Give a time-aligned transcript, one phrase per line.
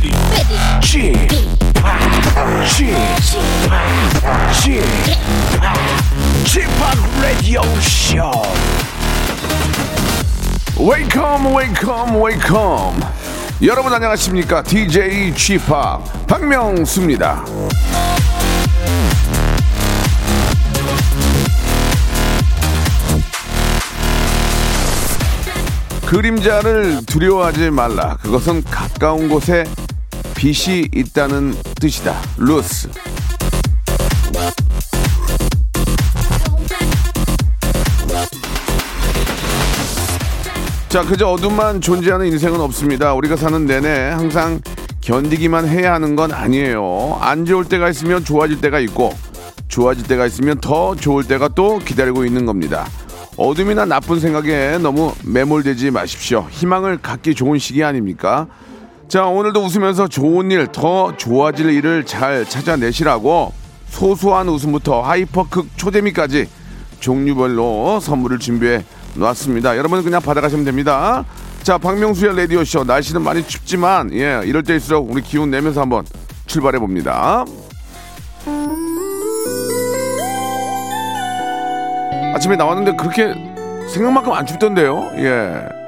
[0.00, 0.12] ready.
[0.80, 1.12] g
[2.68, 2.94] g
[6.44, 6.80] g p
[7.20, 8.32] Radio Show.
[10.78, 13.04] Welcome, welcome, welcome.
[13.62, 14.62] 여러분 안녕하십니까?
[14.62, 15.64] DJ g p
[16.26, 17.44] 박명수입니다.
[26.06, 28.16] 그림자를 두려워하지 말라.
[28.20, 29.64] 그것은 가까운 곳에
[30.40, 32.18] 빛이 있다는 뜻이다.
[32.38, 32.88] 루스.
[40.88, 43.12] 자, 그저 어둠만 존재하는 인생은 없습니다.
[43.12, 44.62] 우리가 사는 내내 항상
[45.02, 47.18] 견디기만 해야 하는 건 아니에요.
[47.20, 49.12] 안 좋을 때가 있으면 좋아질 때가 있고,
[49.68, 52.86] 좋아질 때가 있으면 더 좋을 때가 또 기다리고 있는 겁니다.
[53.36, 56.46] 어둠이나 나쁜 생각에 너무 매몰되지 마십시오.
[56.48, 58.46] 희망을 갖기 좋은 시기 아닙니까?
[59.10, 63.52] 자, 오늘도 웃으면서 좋은 일, 더 좋아질 일을 잘 찾아내시라고
[63.88, 66.48] 소소한 웃음부터 하이퍼극 초재미까지
[67.00, 68.84] 종류별로 선물을 준비해
[69.16, 69.76] 놨습니다.
[69.76, 71.24] 여러분은 그냥 받아가시면 됩니다.
[71.64, 72.84] 자, 박명수의 라디오쇼.
[72.84, 76.06] 날씨는 많이 춥지만, 예, 이럴 때일수록 우리 기운 내면서 한번
[76.46, 77.44] 출발해 봅니다.
[82.32, 83.34] 아침에 나왔는데 그렇게
[83.92, 85.10] 생각만큼 안 춥던데요.
[85.16, 85.79] 예.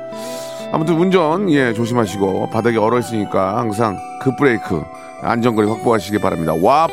[0.72, 4.82] 아무튼 운전 예 조심하시고 바닥에 얼어 있으니까 항상 급브레이크
[5.20, 6.54] 안전거리 확보하시기 바랍니다.
[6.54, 6.88] 와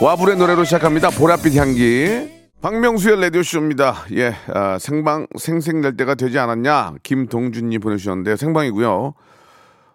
[0.00, 1.08] 와불의 노래로 시작합니다.
[1.10, 2.32] 보랏빛 향기.
[2.60, 3.94] 박명수의 라디오 쇼입니다.
[4.12, 6.94] 예, 아, 생방 생생낼 때가 되지 않았냐?
[7.02, 8.36] 김동준님 보내주셨는데요.
[8.36, 9.12] 생방이고요.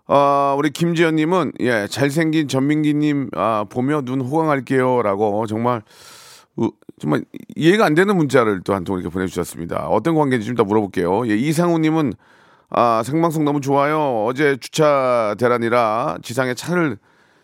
[0.07, 5.81] 아, 우리 김지연님은 예 잘생긴 전민기님 아, 보며 눈 호강할게요라고 정말
[6.57, 7.23] 우- 정말
[7.55, 9.87] 이해가 안 되는 문자를 또 한 통 이렇게 보내주셨습니다.
[9.87, 11.27] 어떤 관계인지 좀 더 물어볼게요.
[11.27, 12.13] 예, 이상우님은
[12.69, 14.25] 아, 생방송 너무 좋아요.
[14.25, 16.97] 어제 주차 대란이라 지상에 차를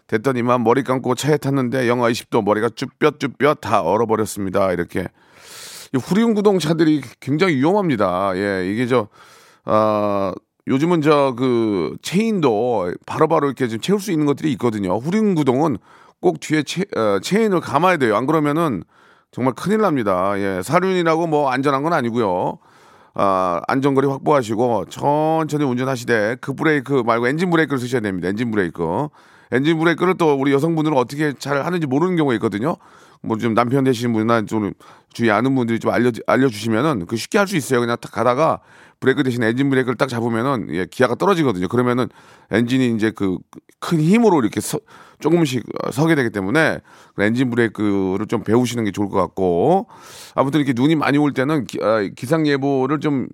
[0.07, 4.71] 댔더니만 머리 감고 차에 탔는데 영하 20도 머리가 쭈뼛쭈뼛 다 얼어버렸습니다.
[4.71, 5.07] 이렇게
[5.93, 8.33] 이 후륜구동 차들이 굉장히 위험합니다.
[8.35, 9.07] 예, 이게 저,
[9.65, 10.33] 아,
[10.67, 14.97] 요즘은 저 그 체인도 바로바로 이렇게 좀 채울 수 있는 것들이 있거든요.
[14.97, 15.77] 후륜구동은
[16.21, 18.15] 꼭 뒤에 체, 어, 체인을 감아야 돼요.
[18.15, 18.83] 안 그러면은
[19.31, 20.33] 정말 큰일 납니다.
[20.37, 22.59] 예, 사륜이라고 뭐 안전한 건 아니고요.
[23.15, 28.27] 아, 안전거리 확보하시고 천천히 운전하시되 그 브레이크 말고 엔진 브레이크를 쓰셔야 됩니다.
[28.27, 29.07] 엔진 브레이크.
[29.51, 32.75] 엔진 브레이크를 또 우리 여성분들은 어떻게 잘 하는지 모르는 경우가 있거든요.
[33.21, 34.73] 뭐 좀 남편 되시는 분이나 좀
[35.13, 37.79] 주위 아는 분들이 좀 알려 알려주시면은 그 쉽게 할 수 있어요.
[37.79, 38.59] 그냥 딱 가다가
[39.05, 41.67] 브레이크 대신 엔진 브레이크를 딱 잡으면은 예, 기아가 떨어지거든요.
[41.67, 42.09] 그러면은
[42.51, 43.37] 엔진이 이제 그
[43.85, 44.79] 큰 힘으로 이렇게 서,
[45.19, 46.79] 조금씩 어, 서게 되기 때문에
[47.15, 49.87] 그 엔진 브레이크를 좀 배우시는 게 좋을 것 같고
[50.33, 53.27] 아무튼 이렇게 눈이 많이 올 때는 기, 아, 기상 예보를 좀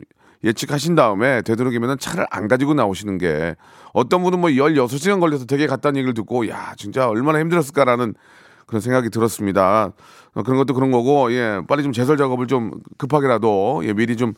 [0.43, 3.55] 예측하신 다음에 되도록이면 차를 안 가지고 나오시는 게
[3.93, 8.15] 어떤 분은 뭐 16시간 걸려서 되게 갔다는 얘기를 듣고 야 진짜 얼마나 힘들었을까라는
[8.71, 9.91] 그런 생각이 들었습니다.
[10.33, 14.33] 어, 그런 것도 그런 거고 예 빨리 좀 제설 작업을 좀 급하게라도 예 미리 좀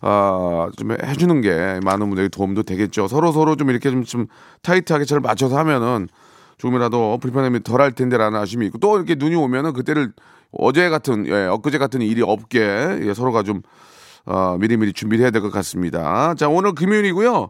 [0.00, 3.06] 아, 좀 해주는 게 많은 분들에게 도움도 되겠죠.
[3.06, 4.26] 서로 서로 좀 이렇게 좀, 좀
[4.62, 6.08] 타이트하게 잘 맞춰서 하면은
[6.58, 10.12] 조금이라도 불편함이 덜 할 텐데라는 아쉬움이 있고 또 이렇게 눈이 오면은 그때를
[10.50, 12.58] 어제 같은 예, 엊그제 같은 일이 없게
[13.02, 13.62] 예, 서로가 좀
[14.26, 16.34] 어, 미리미리 준비를 해야 될 것 같습니다.
[16.34, 17.48] 자 오늘 금요일이고요.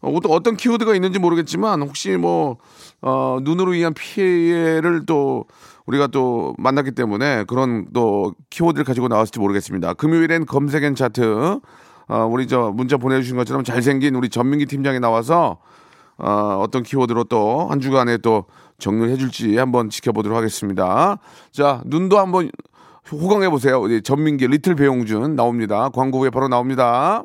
[0.00, 2.56] 어, 또 어떤 키워드가 있는지 모르겠지만 혹시 뭐
[3.02, 5.44] 어, 눈으로 인한 피해를 또
[5.86, 9.94] 우리가 또 만났기 때문에 그런 또 키워드를 가지고 나왔을지 모르겠습니다.
[9.94, 11.60] 금요일엔 검색엔 차트
[12.08, 15.58] 어, 우리 저 문자 보내주신 것처럼 잘생긴 우리 전민기 팀장이 나와서
[16.18, 18.44] 어, 어떤 키워드로 또 한 주간에 또
[18.78, 21.18] 정리를 해줄지 한번 지켜보도록 하겠습니다.
[21.52, 22.50] 자, 눈도 한번
[23.10, 23.80] 호강해 보세요.
[23.80, 25.88] 우리 전민기 리틀 배용준 나옵니다.
[25.90, 27.24] 광고 후에 바로 나옵니다.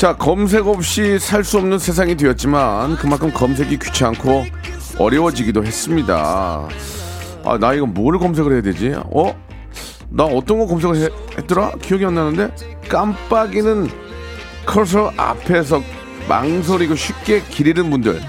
[0.00, 4.46] 자, 검색 없이 살 수 없는 세상이 되었지만 그만큼 검색이 귀찮고
[4.96, 6.66] 어려워지기도 했습니다.
[7.44, 8.94] 아, 나 이거 뭘 검색을 해야 되지?
[8.96, 9.34] 어?
[10.08, 11.72] 나 어떤 거 검색을 해- 했더라?
[11.82, 12.48] 기억이 안 나는데?
[12.88, 13.90] 깜빡이는
[14.64, 15.82] 커서 앞에서
[16.30, 18.22] 망설이고 쉽게 길 잃은 분들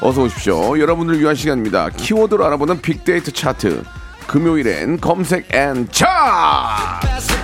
[0.00, 0.78] 어서 오십시오.
[0.78, 1.90] 여러분을 위한 시간입니다.
[1.90, 3.84] 키워드로 알아보는 빅데이터 차트.
[4.28, 7.41] 금요일엔 검색 and 차트!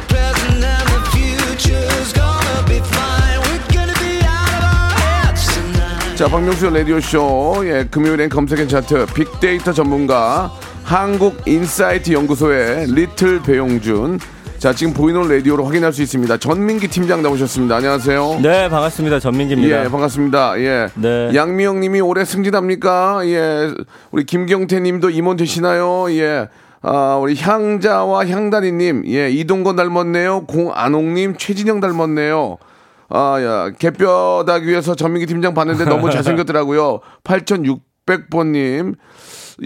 [6.19, 7.63] 자, 박명수 라디오쇼.
[7.67, 10.51] 예, 금요일엔 검색앤 차트 빅데이터 전문가
[10.83, 14.19] 한국인사이트 연구소의 리틀 배용준.
[14.59, 16.39] 자, 지금 보이는 라디오로 확인할 수 있습니다.
[16.39, 17.77] 전민기 팀장 나오셨습니다.
[17.77, 18.41] 안녕하세요.
[18.43, 19.21] 네, 반갑습니다.
[19.21, 19.85] 전민기입니다.
[19.85, 20.59] 예, 반갑습니다.
[20.59, 20.89] 예.
[20.97, 21.31] 네.
[21.37, 23.21] 양미영 님이 올해 승진합니까?
[23.27, 23.73] 예.
[24.11, 26.11] 우리 김경태 님도 임원 되시나요?
[26.11, 26.49] 예.
[26.83, 29.05] 아, 우리 향자와 향다리 님.
[29.07, 30.47] 예, 이동건 닮았네요.
[30.47, 32.59] 공안홍 님, 최진영 닮았네요.
[33.09, 37.01] 아, 야, 개뼈다기 위해서 전민기 팀장 봤는데 너무 잘생겼더라고요.
[37.25, 38.95] 8600번 님.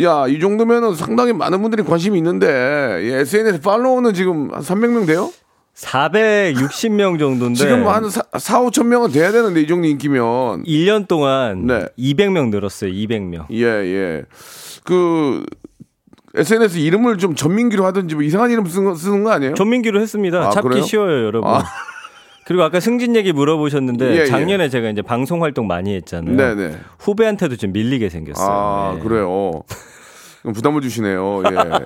[0.03, 5.31] 야, 이 정도면은 상당히 많은 분들이 관심이 있는데, 예, SNS 팔로워는 지금 한 300명 돼요?
[5.75, 10.65] 460명 정도인데 지금 한 4, 4, 5천 명은 돼야 되는데, 이 정도 인기면.
[10.65, 11.87] 1년 동안 네.
[11.99, 12.91] 200명 늘었어요.
[12.91, 13.47] 200명.
[13.51, 14.23] 예, 예.
[14.85, 15.45] 그,
[16.35, 19.55] SNS 이름을 좀 전민기로 하든지 뭐 이상한 이름 쓰는 거, 쓰는 거 아니에요?
[19.55, 20.47] 전민기로 했습니다.
[20.47, 20.83] 아, 찾기 그래요?
[20.85, 21.51] 쉬워요, 여러분.
[21.51, 21.63] 아.
[22.45, 24.27] 그리고 아까 승진 얘기 물어보셨는데 예, 예.
[24.27, 26.37] 작년에 제가 이제 방송 활동 많이 했잖아요.
[26.37, 26.77] 네네.
[26.99, 28.49] 후배한테도 좀 밀리게 생겼어요.
[28.51, 29.03] 아, 네.
[29.03, 29.63] 그래요.
[30.55, 31.43] 부담을 주시네요.
[31.53, 31.55] 예.
[31.57, 31.81] 아,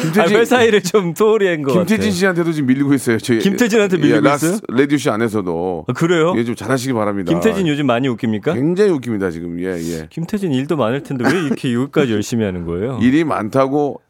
[0.00, 2.10] 김태진, 회사 일을 좀 소홀히 한것 김태진.
[2.10, 3.18] 씨한테도 지금 밀리고 있어요.
[3.18, 4.60] 저희 김태진한테 밀리고 라스 있어요?
[4.68, 5.84] 레디오 씨 안에서도.
[5.88, 6.34] 아, 그래요?
[6.36, 7.30] 예, 좀 잘하시기 바랍니다.
[7.32, 8.54] 김태진 요즘 많이 웃깁니까?
[8.54, 9.60] 굉장히 웃깁니다, 지금.
[9.60, 10.06] 예, 예.
[10.10, 12.98] 김태진 일도 많을 텐데 왜 이렇게 여기까지 열심히 하는 거예요?
[13.02, 14.00] 일이 많다고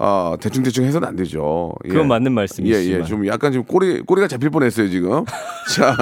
[0.00, 1.72] 아 대충 대충 해서는 안 되죠.
[1.84, 1.88] 예.
[1.88, 3.00] 그건 맞는 예, 말씀이시지만.
[3.00, 3.04] 예.
[3.04, 5.24] 좀 약간 지금 꼬리, 꼬리가 잡힐 뻔 했어요, 지금.
[5.74, 5.96] 자,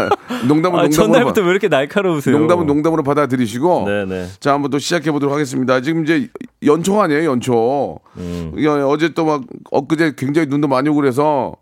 [0.47, 0.91] 농담은 아, 농담으로.
[0.91, 2.37] 전날부터 봐- 왜 이렇게 날카로우세요?
[2.39, 3.85] 농담은 농담으로 받아들이시고.
[3.87, 4.27] 네네.
[4.39, 5.81] 자, 한번 또 시작해 보도록 하겠습니다.
[5.81, 6.29] 지금 이제
[6.67, 7.99] 연초 아니에요, 연초.
[8.19, 8.53] 음.
[8.63, 11.55] 야, 어제 또 막 엊그제 굉장히 눈도 많이 오고 그래서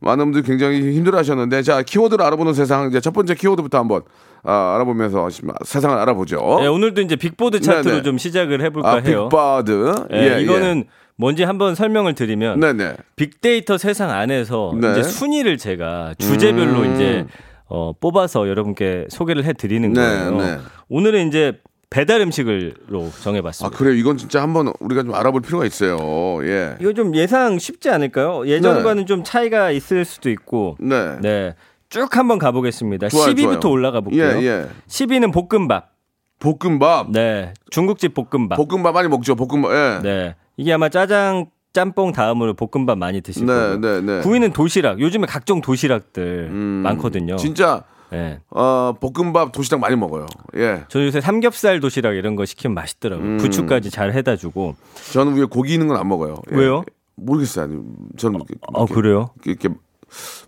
[0.00, 4.02] 많은 분들 굉장히 힘들어 하셨는데 자, 키워드를 알아보는 세상 이제 첫 번째 키워드부터 한번
[4.44, 5.28] 아, 알아보면서
[5.64, 6.58] 세상을 알아보죠.
[6.60, 8.02] 네, 오늘도 이제 빅보드 차트로 네네.
[8.04, 9.28] 좀 시작을 해볼까 아, 해요.
[9.28, 9.94] 빅바드.
[10.14, 10.84] 예, 이거는
[11.20, 12.96] 뭔지 한번 설명을 드리면 네네.
[13.14, 14.92] 빅데이터 세상 안에서 네.
[14.92, 16.94] 이제 순위를 제가 주제별로 음.
[16.94, 17.26] 이제
[17.66, 20.36] 어, 뽑아서 여러분께 소개를 해드리는 네, 거예요.
[20.38, 20.58] 네.
[20.88, 23.76] 오늘은 이제 배달 음식으로 아, 정해봤습니다.
[23.76, 23.94] 그래요.
[23.96, 25.98] 이건 진짜 한번 우리가 좀 알아볼 필요가 있어요.
[26.44, 26.76] 예.
[26.80, 28.46] 이거 좀 예상 쉽지 않을까요?
[28.46, 30.78] 예전과는 좀 차이가 있을 수도 있고.
[30.80, 31.18] 네.
[31.20, 31.54] 네.
[31.90, 33.08] 쭉 한번 가보겠습니다.
[33.08, 33.74] 좋아요, 10위부터 좋아요.
[33.74, 34.24] 올라가 볼게요.
[34.24, 34.66] 예, 예.
[34.88, 35.90] 10위는 볶음밥.
[36.38, 37.10] 볶음밥.
[37.10, 37.52] 네.
[37.70, 38.56] 중국집 볶음밥.
[38.56, 39.36] 볶음밥 많이 먹죠.
[39.36, 39.72] 볶음밥.
[39.72, 40.00] 예.
[40.02, 40.34] 네.
[40.60, 43.80] 이게 아마 짜장 짬뽕 다음으로 볶음밥 많이 드실 네, 거예요.
[43.80, 44.20] 네, 네.
[44.20, 45.00] 9위는 도시락.
[45.00, 47.36] 요즘에 각종 도시락들 음, 많거든요.
[47.36, 48.40] 진짜 네.
[48.50, 50.26] 어, 볶음밥 도시락 많이 먹어요.
[50.56, 50.84] 예.
[50.88, 53.26] 저 요새 삼겹살 도시락 이런 거 시키면 맛있더라고요.
[53.26, 53.36] 음.
[53.38, 54.74] 부추까지 잘 해다 주고.
[55.12, 56.34] 저는 위에 고기 있는 건 안 먹어요.
[56.52, 56.56] 예.
[56.56, 56.84] 왜요?
[57.14, 57.64] 모르겠어요.
[57.64, 57.76] 아니,
[58.18, 59.30] 저는 이렇게, 아, 그래요?
[59.46, 59.68] 이렇게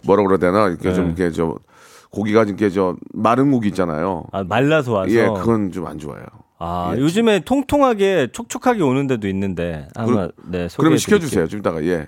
[0.04, 0.69] 뭐라 그래야 되나?
[0.69, 0.95] 이렇게 네.
[0.95, 1.54] 좀 이렇게 저
[2.11, 4.25] 고기가 이렇게 저 마른 고기 있잖아요.
[4.33, 5.11] 아, 말라서 와서.
[5.12, 6.25] 예, 그건 좀 안 좋아요.
[6.64, 7.00] 아, 예.
[7.00, 11.49] 요즘에 통통하게 촉촉하게 오는 데도 있는데 아마 네, 소개해 그러면 시켜 주세요.
[11.49, 12.07] 좀 이따가 예.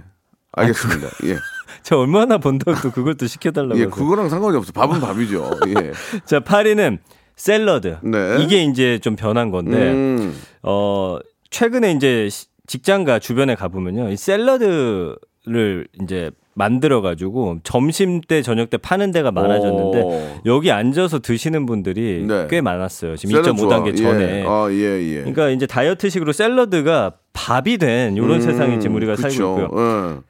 [0.53, 1.09] 알겠습니다.
[1.25, 1.37] 예.
[1.83, 3.77] 저 얼마나 번다고 또 그걸 또 시켜달라고.
[3.79, 3.91] 예, 해서.
[3.91, 4.71] 그거랑 상관이 없어.
[4.73, 5.51] 밥은 밥이죠.
[5.69, 5.93] 예.
[6.25, 6.99] 자, 8위는
[7.35, 7.99] 샐러드.
[8.05, 8.37] 네.
[8.45, 11.19] 이게 이제 좀 변한 건데, 음, 어,
[11.51, 14.11] 최근에 이제 시- 직장가 주변에 가보면요.
[14.11, 20.41] 이 샐러드를 이제 만들어가지고 점심 때, 저녁 때 파는 데가 많아졌는데, 오.
[20.47, 22.47] 여기 앉아서 드시는 분들이 네.
[22.49, 23.17] 꽤 많았어요.
[23.17, 24.13] 지금 샐러드 2.5단계 좋아.
[24.13, 24.41] 전에.
[24.41, 24.45] 예.
[24.47, 25.15] 아, 예, 예.
[25.19, 29.29] 그러니까 이제 다이어트식으로 샐러드가 밥이 된 이런 음, 세상에 지금 우리가 그쵸.
[29.31, 30.23] 살고 있고요.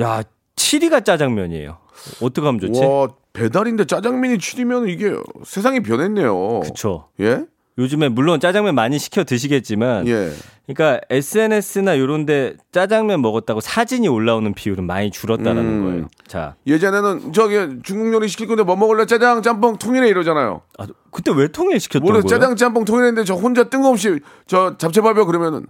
[0.00, 0.22] 야,
[0.56, 1.78] 7위가 짜장면이에요.
[2.22, 2.66] 어떻게 하면 예.
[2.66, 2.80] 좋지?
[2.84, 6.60] 와, 배달인데 짜장면이 7이면 이게 세상이 변했네요.
[6.60, 7.08] 그쵸.
[7.20, 7.44] 예?
[7.78, 10.32] 요즘에 물론 짜장면 많이 시켜 드시겠지만 예.
[10.66, 15.84] 그러니까 SNS나 요런 데 짜장면 먹었다고 사진이 올라오는 비율은 많이 줄었다라는 음.
[15.84, 16.08] 거예요.
[16.26, 19.06] 자, 예전에는 저기 중국 요리 시킬 건데 뭐 먹을래?
[19.06, 20.62] 짜장, 짬뽕, 통일해 이러잖아요.
[20.78, 22.22] 아, 그때 왜 통일 시켰던 거예요?
[22.24, 25.66] 짜장, 짬뽕, 통일했는데 저 혼자 뜬금없이 저 잡채밥이요 그러면은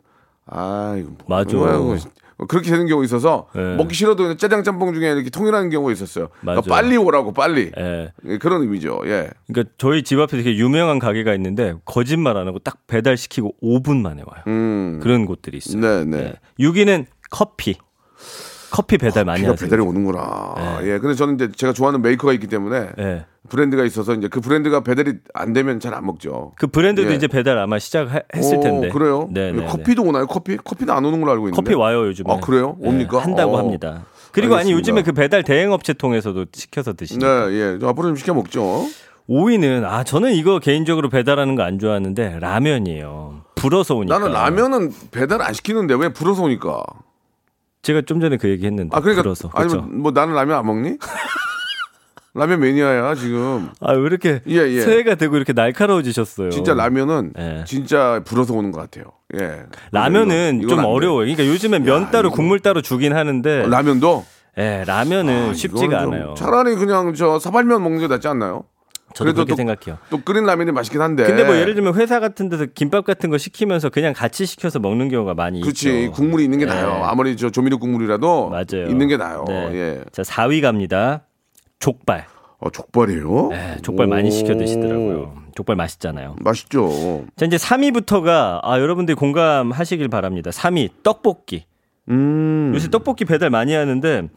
[0.46, 1.56] 아, 이거 뭐 맞아.
[1.56, 1.98] 거야,
[2.48, 3.76] 그렇게 되는 경우가 있어서 네.
[3.76, 6.28] 먹기 싫어도 짜장 짬뽕 중에 이렇게 통일하는 경우가 있었어요.
[6.40, 6.68] 그러니까.
[6.68, 8.12] 빨리 오라고 빨리 예.
[8.26, 9.00] 예, 그런 의미죠.
[9.06, 9.30] 예.
[9.46, 14.00] 그러니까 저희 집 앞에 되게 유명한 가게가 있는데 거짓말 안 하고 딱 배달 시키고 5분
[14.00, 14.42] 만에 와요.
[14.46, 15.00] 음.
[15.02, 15.80] 그런 곳들이 있어요.
[15.80, 16.34] 네, 네.
[16.58, 17.76] 6위는 커피.
[18.70, 19.66] 커피 배달 많이 피가 하세요.
[19.68, 20.54] 배달이 오는구나.
[20.82, 20.92] 네.
[20.92, 20.98] 예.
[20.98, 23.26] 근데 저는 이제 제가 좋아하는 메이커가 있기 때문에 예.
[23.48, 26.52] 브랜드가 있어서 이제 그 브랜드가 배달이 안 되면 잘 안 먹죠.
[26.56, 27.14] 그 브랜드도 예.
[27.16, 28.88] 이제 배달 아마 시작했을 오, 텐데.
[28.90, 29.28] 그래요?
[29.32, 30.26] 네, 네, 커피도 오나요?
[30.26, 30.56] 커피?
[30.56, 31.48] 커피는 안 오는 걸로 알고 네.
[31.50, 31.56] 있는데.
[31.56, 32.32] 커피 와요 요즘에.
[32.32, 32.76] 아, 그래요?
[32.82, 33.18] 예, 옵니까?
[33.18, 33.58] 한다고 어.
[33.58, 34.04] 합니다.
[34.32, 34.78] 그리고 아니 알겠습니다.
[34.78, 37.52] 요즘에 그 배달 대행 업체 통해서도 시켜서 네, 드시니까.
[37.52, 37.78] 예.
[37.80, 38.86] 저 앞으로 좀 시켜 먹죠.
[39.28, 43.42] 5위는 아 저는 이거 개인적으로 배달하는 거 안 좋아하는데 라면이에요.
[43.56, 44.18] 불어서 오니까.
[44.18, 46.82] 나는 라면은 배달 안 시키는데 왜 불어서 오니까?
[47.82, 48.94] 제가 좀 전에 그 얘기 했는데.
[48.96, 49.50] 아, 그러니까 불어서.
[49.54, 49.86] 아니 그렇죠?
[49.86, 50.98] 뭐 나는 라면 안 먹니?
[52.32, 53.70] 라면 매니아야 지금.
[53.80, 54.80] 아, 왜 이렇게 예, 예.
[54.82, 56.50] 새해가 되고 이렇게 날카로워지셨어요?
[56.50, 57.64] 진짜 라면은 예.
[57.66, 59.06] 진짜 불어서 오는 것 같아요.
[59.40, 59.64] 예.
[59.90, 60.78] 라면은 좀.
[60.84, 61.24] 어려워요.
[61.26, 64.24] 그러니까 요즘에 면 따로 이거- 국물 따로 주긴 하는데 어, 라면도
[64.58, 66.34] 예, 라면은 아, 쉽지가 않아요.
[66.36, 68.64] 차라리 그냥 저 사발면 먹는 게 낫지 않나요?
[69.14, 69.98] 저도 그렇게 또, 생각해요.
[70.10, 71.24] 또 끓인 라면이 맛있긴 한데.
[71.24, 75.08] 근데 뭐 예를 들면 회사 같은 데서 김밥 같은 거 시키면서 그냥 같이 시켜서 먹는
[75.08, 76.12] 경우가 많이 그렇지 있죠.
[76.12, 76.68] 국물이 있는 게 예.
[76.68, 77.02] 나요.
[77.04, 78.86] 아무리 저 조미료 국물이라도 맞아요.
[78.88, 79.44] 있는 게 나요.
[79.48, 79.70] 네.
[79.72, 80.04] 예.
[80.12, 81.22] 자, 4위 갑니다.
[81.78, 82.26] 족발.
[82.58, 83.50] 어, 족발이에요?
[83.52, 84.30] 예, 족발 많이 오.
[84.30, 85.34] 시켜 드시더라고요.
[85.56, 86.36] 족발 맛있잖아요.
[86.40, 87.24] 맛있죠.
[87.36, 90.50] 자, 이제 3위부터가 아, 여러분들이 공감하시길 바랍니다.
[90.50, 91.64] 3위 떡볶이.
[92.10, 92.72] 음.
[92.74, 94.28] 요새 떡볶이 배달 많이 하는데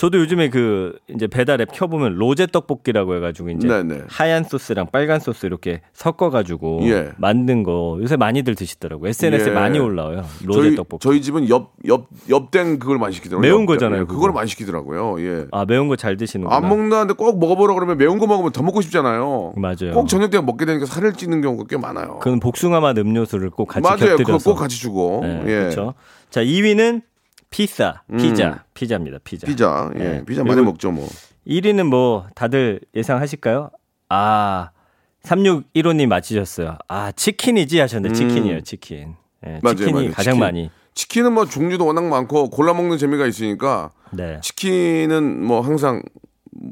[0.00, 4.04] 저도 요즘에 그 이제 배달 앱 켜보면 로제 떡볶이라고 해가지고 이제 네네.
[4.08, 7.10] 하얀 소스랑 빨간 소스 이렇게 섞어가지고 예.
[7.18, 9.10] 만든 거 요새 많이들 드시더라고 요.
[9.10, 9.54] SNS에 예.
[9.54, 10.24] 많이 올라와요.
[10.42, 11.02] 로제 저희, 떡볶이.
[11.02, 13.46] 저희 집은 엽, 엽, 엽땡 그걸 많이 시키더라고요.
[13.46, 13.66] 매운.
[13.66, 14.14] 거잖아요, 예, 그거.
[14.14, 15.20] 그걸 많이 시키더라고요.
[15.20, 15.44] 예.
[15.52, 16.56] 아 매운 거 잘 드시는구나.
[16.56, 19.52] 안 먹는다는데 꼭 먹어보라 그러면 매운 거 먹으면 더 먹고 싶잖아요.
[19.56, 19.92] 맞아요.
[19.92, 22.20] 꼭 저녁 때 먹게 되니까 살을 찌는 경우가 꽤 많아요.
[22.22, 24.16] 그건 복숭아 맛 음료수를 꼭 같이 맞아요.
[24.16, 24.50] 그거 곁들여서.
[24.50, 25.20] 꼭 같이 주고.
[25.24, 25.54] 네, 예.
[25.60, 25.92] 그렇죠.
[26.30, 27.02] 자 2위는
[27.50, 28.54] 피자, 피자, 음.
[28.74, 29.18] 피자입니다.
[29.24, 29.46] 피자.
[29.46, 29.90] 피자.
[29.96, 29.98] 예.
[29.98, 30.24] 네.
[30.24, 31.08] 피자 많이 먹죠, 뭐.
[31.46, 33.70] 1위는 뭐 다들 예상하실까요?
[34.08, 34.70] 아
[35.24, 36.78] 3615님 맞히셨어요.
[36.88, 39.16] 아 치킨이지 하셨는데 치킨이에요, 치킨.
[39.46, 39.60] 예, 음.
[39.62, 40.10] 맞아요, 치킨이 맞아요.
[40.12, 40.40] 가장 치킨.
[40.40, 40.70] 많이.
[40.94, 44.38] 치킨은 뭐 종류도 워낙 많고 골라 먹는 재미가 있으니까 네.
[44.42, 46.02] 치킨은 뭐 항상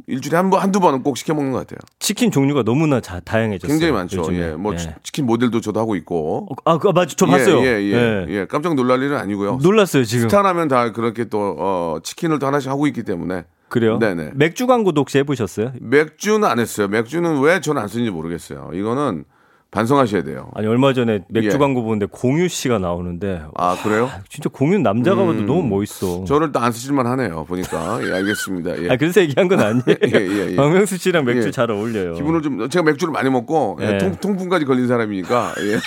[0.07, 1.79] 일주일에 한 번, 한두 번은 꼭 시켜 먹는 것 같아요.
[2.01, 3.73] 치킨 종류가 너무나 자, 다양해졌어요.
[3.73, 4.19] 굉장히 많죠.
[4.19, 4.39] 요즘에.
[4.39, 4.51] 예.
[4.53, 4.77] 뭐 예.
[4.77, 6.49] 치- 치킨 모델도 저도 하고 있고.
[6.51, 7.15] 어, 아, 그 맞죠.
[7.17, 7.61] 저 봤어요.
[7.61, 8.27] 예, 예, 예.
[8.29, 8.33] 예.
[8.41, 8.47] 예.
[8.47, 9.59] 깜짝 놀랄 일은 아니고요.
[9.63, 10.29] 놀랐어요, 지금.
[10.29, 13.99] 스타라면 다 그렇게 또 어, 치킨을 또 하나씩 하고 있기 때문에 그래요?
[13.99, 14.33] 네네.
[14.35, 15.73] 맥주 광고도 혹시 해보셨어요?
[15.81, 16.89] 맥주는 안 했어요.
[16.89, 18.71] 맥주는 왜 저는 안 쓰는지 모르겠어요.
[18.73, 19.25] 이거는
[19.71, 20.51] 반성하셔야 돼요.
[20.55, 21.59] 아니 얼마 전에 맥주 예.
[21.59, 24.11] 광고 보는데 공유 씨가 나오는데 아 그래요?
[24.31, 26.25] 진짜 공유 남자가 봐도 너무 멋있어.
[26.25, 27.45] 저를 또 안 쓰실만 하네요.
[27.45, 28.83] 보니까 예, 알겠습니다.
[28.83, 28.89] 예.
[28.91, 29.83] 아 그래서 얘기한 건 아니에요.
[30.05, 30.57] 예, 예, 예.
[30.57, 31.51] 박명수 씨랑 맥주 예.
[31.51, 32.15] 잘 어울려요.
[32.15, 33.99] 기분을 좀 제가 맥주를 많이 먹고 예, 예.
[33.99, 35.79] 통, 통풍까지 걸린 사람이니까 예.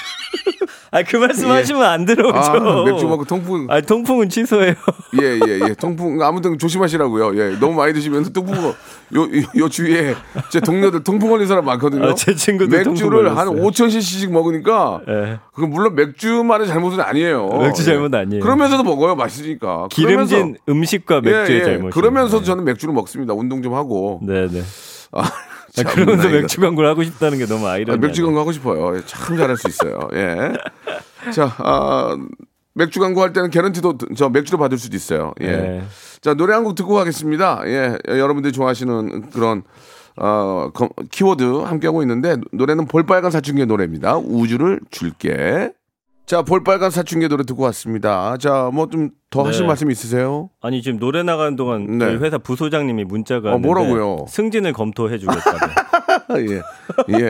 [0.93, 2.37] 아 그 말씀하시면 안 들어오죠.
[2.37, 4.73] 아, 맥주 먹고 통풍 아 통풍은 취소해요.
[5.21, 7.37] 예 예 예, 통풍 아무튼 조심하시라고요.
[7.39, 8.69] 예 너무 많이 드시면 통풍 요,
[9.21, 10.15] 요, 요 주위에
[10.49, 12.09] 제 동료들 통풍 걸린 사람 많거든요.
[12.09, 13.69] 아, 제 친구들 맥주를 한 걸렸어요.
[13.69, 15.39] 5,000cc씩 먹으니까 예.
[15.53, 17.47] 그 물론 맥주만의 잘못은 아니에요.
[17.59, 17.85] 맥주 예.
[17.85, 18.43] 잘못 아니에요.
[18.43, 19.15] 그러면서도 먹어요.
[19.15, 19.87] 맛있으니까.
[19.91, 21.65] 기름진 음식과 맥주의 예, 예.
[21.65, 21.93] 잘못이.
[21.93, 23.33] 그러면서도 저는 맥주를 먹습니다.
[23.33, 24.19] 운동 좀 하고.
[24.23, 24.61] 네 네.
[25.13, 25.23] 아,
[25.77, 26.29] 아, 그러면서.
[26.29, 27.99] 맥주 광고를 하고 싶다는 게 너무 아, 아이러니해요.
[27.99, 28.97] 맥주 광고 하고 싶어요.
[28.97, 30.07] 예, 참 잘할 수 있어요.
[30.13, 30.51] 예.
[31.31, 32.15] 자, 아,
[32.73, 35.33] 맥주 광고 할 때는 개런티도 저 맥주로 받을 수도 있어요.
[35.41, 35.45] 예.
[35.47, 35.83] 네.
[36.21, 37.61] 자, 노래 한 곡 듣고 가겠습니다.
[37.65, 37.97] 예.
[38.07, 39.63] 여러분들이 좋아하시는 그런
[40.17, 44.17] 어, 검- 키워드 함께하고 있는데 노래는 볼빨간 사춘기의 노래입니다.
[44.17, 45.71] 우주를 줄게.
[46.25, 48.37] 자, 볼빨간 사춘기의 노래 듣고 왔습니다.
[48.37, 49.67] 자, 뭐 좀 더 하실 네.
[49.67, 50.49] 말씀 있으세요?
[50.61, 52.05] 아니 지금 노래 나가는 동안 네.
[52.05, 54.25] 저희 회사 부소장님이 문자가 어, 뭐라고요?
[54.27, 55.57] 승진을 검토해 주겠다고.
[56.51, 56.61] 예.
[57.17, 57.27] 예.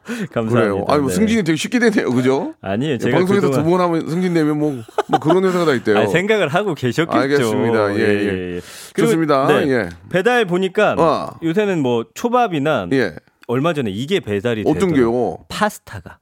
[0.34, 0.50] 감사합니다.
[0.50, 0.84] 그래요.
[0.88, 1.14] 아니, 뭐 네.
[1.14, 2.10] 승진이 되게 쉽게 되네요.
[2.10, 2.54] 그죠?
[2.60, 2.94] 아니에요.
[2.94, 4.72] 예, 제가 방송에서 그동안 두번 하면 승진 되면 뭐,
[5.08, 5.96] 뭐 그런 회사가 다 있대요.
[5.96, 7.16] 아니, 생각을 하고 계셨겠죠.
[7.16, 7.94] 알겠습니다.
[7.94, 8.60] 예, 예.
[8.92, 9.46] 그리고, 좋습니다.
[9.46, 9.88] 네, 예.
[10.10, 11.38] 배달 보니까 어.
[11.40, 13.14] 요새는 뭐 초밥이나 예.
[13.46, 14.92] 얼마 전에 이게 배달이 어떤.
[14.92, 15.38] 게요?
[15.48, 16.18] 파스타가.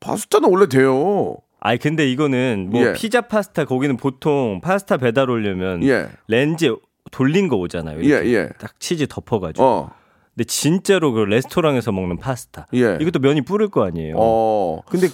[0.00, 1.36] 파스타는 원래 돼요.
[1.60, 2.92] 아니 근데 이거는 뭐 예.
[2.92, 6.08] 피자 파스타 거기는 보통 파스타 배달 오려면 예.
[6.28, 6.74] 렌즈
[7.10, 8.00] 돌린 거 오잖아요.
[8.00, 8.48] 이렇게 예, 예.
[8.58, 9.64] 딱 치즈 덮어가지고.
[9.64, 9.90] 어.
[10.34, 12.66] 근데 진짜로 그 레스토랑에서 먹는 파스타.
[12.74, 12.98] 예.
[13.00, 14.14] 이것도 면이 뿌를 거 아니에요.
[14.16, 14.82] 어.
[14.86, 15.08] 근데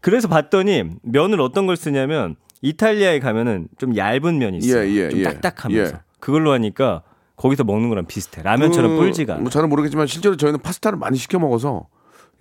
[0.00, 4.88] 그래서 봤더니 면을 어떤 걸 쓰냐면 이탈리아에 가면은 좀 얇은 면이 있어요.
[4.88, 5.24] 예, 예, 좀 예.
[5.24, 6.00] 딱딱하면서 예.
[6.18, 7.02] 그걸로 하니까
[7.36, 8.42] 거기서 먹는 거랑 비슷해.
[8.42, 9.40] 라면처럼 그, 않아.
[9.40, 11.86] 뭐 잘은 모르겠지만 실제로 저희는 파스타를 많이 시켜 먹어서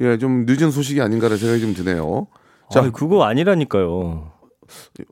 [0.01, 2.27] 예, 좀 늦은 소식이 아닌가라는 생각이 좀 드네요.
[2.71, 4.31] 자, 아, 그거 아니라니까요.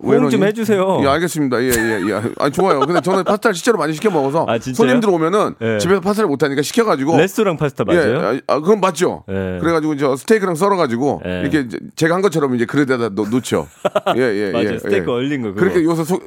[0.03, 0.43] 호응 좀?
[0.43, 1.01] 해주세요.
[1.03, 1.61] 예, 알겠습니다.
[1.61, 2.21] 예, 예, 예.
[2.39, 2.79] 아, 좋아요.
[2.79, 4.57] 근데 저는 파스타를 실제로 많이 시켜 먹어서 아?
[4.57, 5.77] 손님들 오면은 예.
[5.77, 8.33] 집에서 파스타를 못 하니까 시켜가지고 레스토랑 파스타 맞아요?
[8.33, 9.23] 예, 아, 그건 맞죠.
[9.29, 9.59] 예.
[9.61, 11.41] 그래가지고 저 스테이크랑 썰어가지고 예.
[11.41, 13.67] 이렇게 이제 제가 한 것처럼 이제 그릇에다 놓, 놓죠.
[14.17, 14.73] 예, 예, 맞아요.
[14.73, 14.77] 예.
[14.79, 15.13] 스테이크 예.
[15.13, 15.49] 얼린 거.
[15.49, 15.59] 그거.
[15.59, 16.19] 그렇게 요새 소,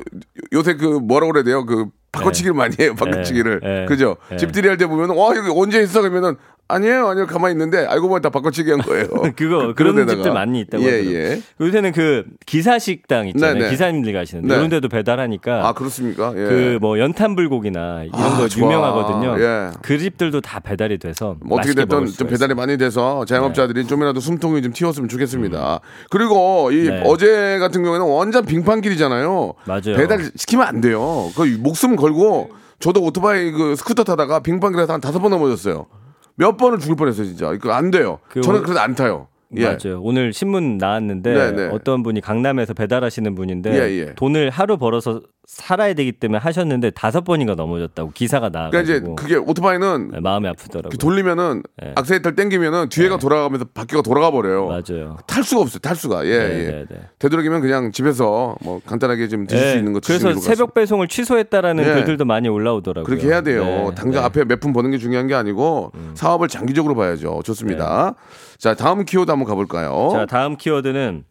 [0.53, 1.67] 요새 그 뭐라 그래야 돼요?
[1.67, 2.95] 그 바꿔치기를 많이 해요.
[2.97, 3.61] 바꿔치기를.
[3.65, 4.17] 예, 예, 그죠?
[4.31, 4.37] 예.
[4.37, 6.37] 집들이 할 때 보면 와 여기 언제 있어 그러면은
[6.69, 9.07] 아니에요, 아니요 가만히 있는데 알고 보면 다 바꿔치기 한 거예요.
[9.37, 10.07] 그거 그- 그런.
[10.09, 11.15] 집들 많이 있다고 예, 하더라고요.
[11.17, 11.43] 예.
[11.61, 13.55] 요새는 그 기사 식당 있잖아요.
[13.55, 13.71] 네, 네.
[13.71, 14.55] 기사님들 가시는데 네.
[14.57, 16.33] 이런 데도 배달하니까 아 그렇습니까?
[16.37, 16.79] 예.
[16.81, 18.65] 그뭐 연탄 불고기나 이런 아, 거 좋아.
[18.67, 19.41] 유명하거든요.
[19.41, 19.71] 예.
[19.83, 22.55] 그 집들도 다 배달이 돼서 뭐 어떻게 됐든 좀 배달이 있어요.
[22.57, 25.81] 많이 돼서 자영업자들이 좀이라도 숨통이 좀 트였으면 좋겠습니다.
[26.11, 27.03] 그리고 이 네.
[27.05, 29.55] 어제 같은 경우에는 완전 빙판길이잖아요.
[29.67, 29.97] 맞아요.
[29.97, 31.31] 배달 시키면 안 돼요.
[31.37, 35.87] 그 목숨 걸고 저도 오토바이 그 스쿠터 타다가 빙판길에서 한 다섯 번 넘어졌어요.
[36.37, 37.53] 몇 번을 죽을 뻔했어요, 진짜.
[37.53, 38.19] 이거 안 돼요.
[38.29, 39.29] 그 저는 오- 그래서 안 타요.
[39.57, 39.65] 예.
[39.65, 40.01] 맞아요.
[40.03, 41.69] 오늘 신문 나왔는데 네, 네.
[41.73, 44.15] 어떤 분이 강남에서 배달하시는 분인데 예, 예.
[44.15, 50.11] 돈을 하루 벌어서 살아야 되기 때문에 하셨는데 다섯 번인가 넘어졌다고 기사가 그러니까 이제 그게 오토바이는
[50.15, 50.91] 네, 마음이 아프더라고요.
[50.91, 51.93] 그 돌리면은 네.
[51.95, 54.67] 악셀레이터를 땡기면은 뒤에가 돌아가면서 바퀴가 돌아가 버려요.
[54.67, 55.17] 맞아요.
[55.29, 55.79] 탈 수가 없어요.
[55.79, 56.27] 탈 수가.
[56.27, 56.67] 예, 네, 예.
[56.71, 57.01] 네, 네.
[57.21, 60.41] 되도록이면 그냥 집에서 뭐 간단하게 좀 드실 수 네, 있는 그래서 것 같습니다.
[60.41, 61.95] 새벽 배송을 취소했다라는 네.
[61.95, 63.05] 글들도 많이 올라오더라고요.
[63.07, 63.65] 그렇게 해야 돼요.
[63.65, 64.27] 네, 당장 네.
[64.27, 67.43] 앞에 몇 푼 버는 게 중요한 게 아니고 사업을 장기적으로 봐야죠.
[67.45, 68.15] 좋습니다.
[68.59, 70.09] 자, 다음 키워드 한번 가볼까요?
[70.13, 71.25] 자 다음 키워드는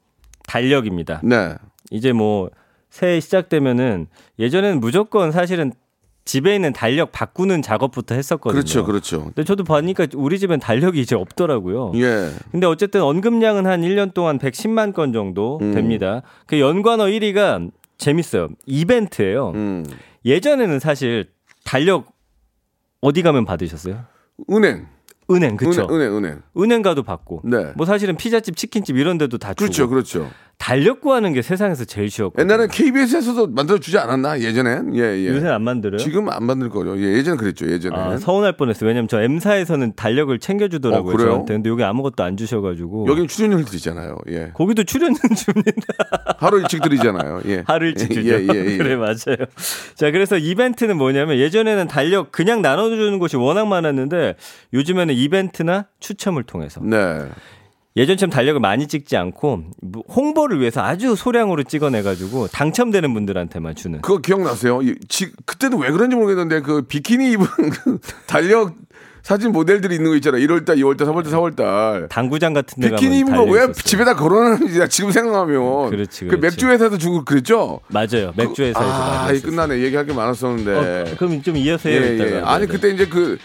[0.47, 1.21] 달력입니다.
[1.23, 1.55] 네.
[1.91, 2.49] 이제 뭐
[2.89, 4.07] 새해 시작되면은
[4.39, 5.73] 예전에는 무조건 사실은
[6.23, 8.59] 집에 있는 달력 바꾸는 작업부터 했었거든요.
[8.59, 9.25] 그렇죠, 그렇죠.
[9.25, 11.91] 근데 저도 보니까 우리 집엔 달력이 이제 없더라고요.
[11.95, 12.31] 예.
[12.51, 15.73] 근데 어쨌든 언급량은 한 1년 동안 110만 건 정도 음.
[15.73, 16.23] 됩니다.
[16.47, 18.49] 그 연관어 1위가 재밌어요.
[18.65, 19.51] 이벤트예요.
[19.51, 19.85] 음.
[20.25, 21.29] 예전에는 사실
[21.63, 22.07] 달력
[23.01, 24.03] 어디 가면 받으셨어요?
[24.49, 24.87] 은행.
[25.31, 25.87] 은행 그렇죠.
[25.89, 26.41] 은행, 은행, 은행.
[26.57, 27.41] 은행 가도 받고.
[27.45, 27.73] 네.
[27.75, 29.65] 뭐 사실은 피자집, 치킨집 이런 데도 다 주고.
[29.65, 30.29] 그렇죠, 그렇죠.
[30.57, 32.41] 달력 구하는 게 세상에서 제일 쉬웠고.
[32.41, 34.39] 옛날엔 KBS에서도 만들어 주지 않았나?
[34.39, 34.95] 예전엔.
[34.95, 35.27] 예, 예.
[35.27, 35.97] 요새는 안 만들어요?
[35.99, 36.97] 지금 안 만들 거죠.
[36.97, 37.67] 예, 예전에 그랬죠.
[37.69, 37.95] 예전에.
[37.95, 38.87] 아, 서운할 뻔했어요.
[38.87, 41.13] 왜냐면 저 M사에서는 달력을 챙겨주더라고요.
[41.15, 41.17] 어?
[41.17, 41.53] 저한테.
[41.55, 43.07] 근데 여기 아무것도 안 주셔가지고.
[43.09, 44.17] 여긴 출연료를 드리잖아요.
[44.29, 44.51] 예.
[44.53, 45.81] 거기도 출연은 줍니다.
[46.39, 47.41] 하루 일찍 드리잖아요.
[47.47, 47.63] 예.
[47.65, 48.29] 하루 일찍 주죠.
[48.29, 48.77] 예, 예, 예.
[48.77, 49.37] 그래 맞아요.
[49.95, 54.35] 자 그래서 이벤트는 뭐냐면 예전에는 달력 그냥 나눠주는 곳이 워낙 많았는데
[54.73, 57.21] 요즘에는 이벤트나 추첨을 통해서 네.
[57.97, 64.01] 예전처럼 달력을 많이 찍지 않고 뭐 홍보를 위해서 아주 소량으로 찍어내가지고 당첨되는 분들한테만 주는.
[64.01, 64.81] 그거 기억나세요?
[64.81, 68.75] 이- 지, 그때도 왜 그런지 모르겠는데 그 비키니 입은 그 달력
[69.23, 70.45] 사진 모델들이 있는 거 있잖아요.
[70.45, 72.09] 1월달, 2월달, 3월달, 4월달.
[72.09, 73.71] 당구장 같은 데 비키니 입은 거 왜.
[73.71, 75.89] 집에다 걸어놨는지 나 지금 생각하면.
[75.89, 76.41] 그렇지, 그 그렇지.
[76.41, 77.79] 맥주 회사에서 주고 그랬죠?
[77.87, 78.33] 맞아요.
[78.35, 79.79] 맥주 회사에서 아, 많이 이 끝나네.
[79.79, 80.71] 얘기할 게 많았었는데.
[81.11, 82.03] 어, 그럼 좀 이어서 예, 해요.
[82.23, 82.27] 예.
[82.27, 82.53] 이따가.
[82.53, 83.39] 아니 네, 그때 이제 그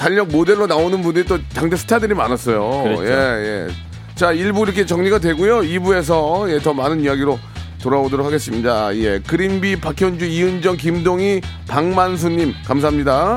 [0.00, 2.82] 달력 모델로 나오는 분들이 또 당대 스타들이 많았어요.
[2.84, 3.04] 그랬죠.
[3.04, 3.68] 예, 예.
[4.14, 5.60] 자, 1부 이렇게 정리가 되고요.
[5.60, 7.38] 2부에서 예, 더 많은 이야기로
[7.82, 8.96] 돌아오도록 하겠습니다.
[8.96, 9.20] 예.
[9.20, 13.36] 그린비, 박현주, 이은정, 김동희, 박만수님 감사합니다.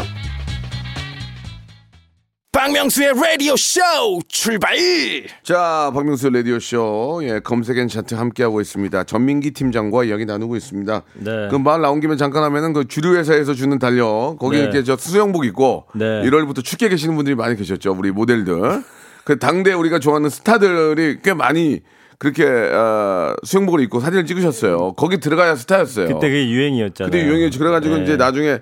[2.54, 3.82] 박명수의 라디오 쇼
[4.28, 4.76] 출발
[5.42, 9.06] 자, 박명수 라디오 쇼 예, 검색엔 차트 함께하고 있습니다.
[9.06, 11.02] 전민기 팀장과 이야기 나누고 있습니다.
[11.16, 11.48] 네.
[11.50, 14.64] 그 말 나온 김에 잠깐 하면은 그 주류 회사에서 주는 달력 거기 네.
[14.64, 16.06] 이렇게 저 수영복 입고 네.
[16.22, 17.96] 1월부터 춥게 계시는 분들이 많이 계셨죠.
[17.98, 18.84] 우리 모델들.
[19.24, 21.82] 그 당대 우리가 좋아하는 스타들이 꽤 많이
[22.20, 24.94] 그렇게 어, 수영복을 입고 사진을 찍으셨어요.
[24.94, 26.06] 거기 들어가야 스타였어요.
[26.08, 27.10] 그때 그게 유행이었잖아요.
[27.12, 27.58] 그때 유행이었지.
[27.58, 28.04] 그래가지고 네.
[28.04, 28.60] 이제 나중에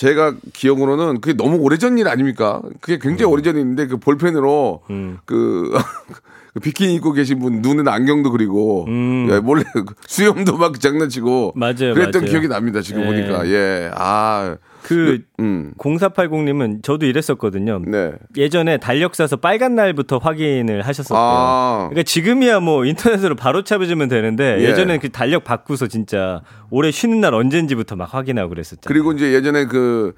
[0.00, 2.62] 제가 기억으로는 그게 너무 오래전 일 아닙니까?
[2.80, 3.34] 그게 굉장히 음.
[3.34, 4.80] 오래전 일인데 그 볼펜으로
[5.26, 5.72] 그,
[6.54, 9.28] 그 비키니 입고 계신 분 눈에는 안경도 그리고 음.
[9.30, 12.30] 예, 몰래 그 수염도 막 장난치고 맞아요, 그랬던 맞아요.
[12.30, 12.80] 기억이 납니다.
[12.80, 13.06] 지금 네.
[13.08, 13.90] 보니까 예.
[13.94, 14.56] 아.
[14.82, 15.72] 그 음.
[15.78, 17.82] 0480님은 저도 이랬었거든요.
[17.86, 18.12] 네.
[18.36, 21.20] 예전에 달력 사서 빨간 날부터 확인을 하셨었고요.
[21.20, 21.86] 아.
[21.90, 24.64] 그러니까 지금이야 뭐 인터넷으로 바로 찾으면 되는데 예.
[24.64, 24.74] 예.
[24.74, 28.82] 전에는그 달력 바꾸서 진짜 올해 쉬는 날 언젠지부터 막 확인하고 그랬었죠.
[28.86, 30.14] 그리고 이제 예전에 그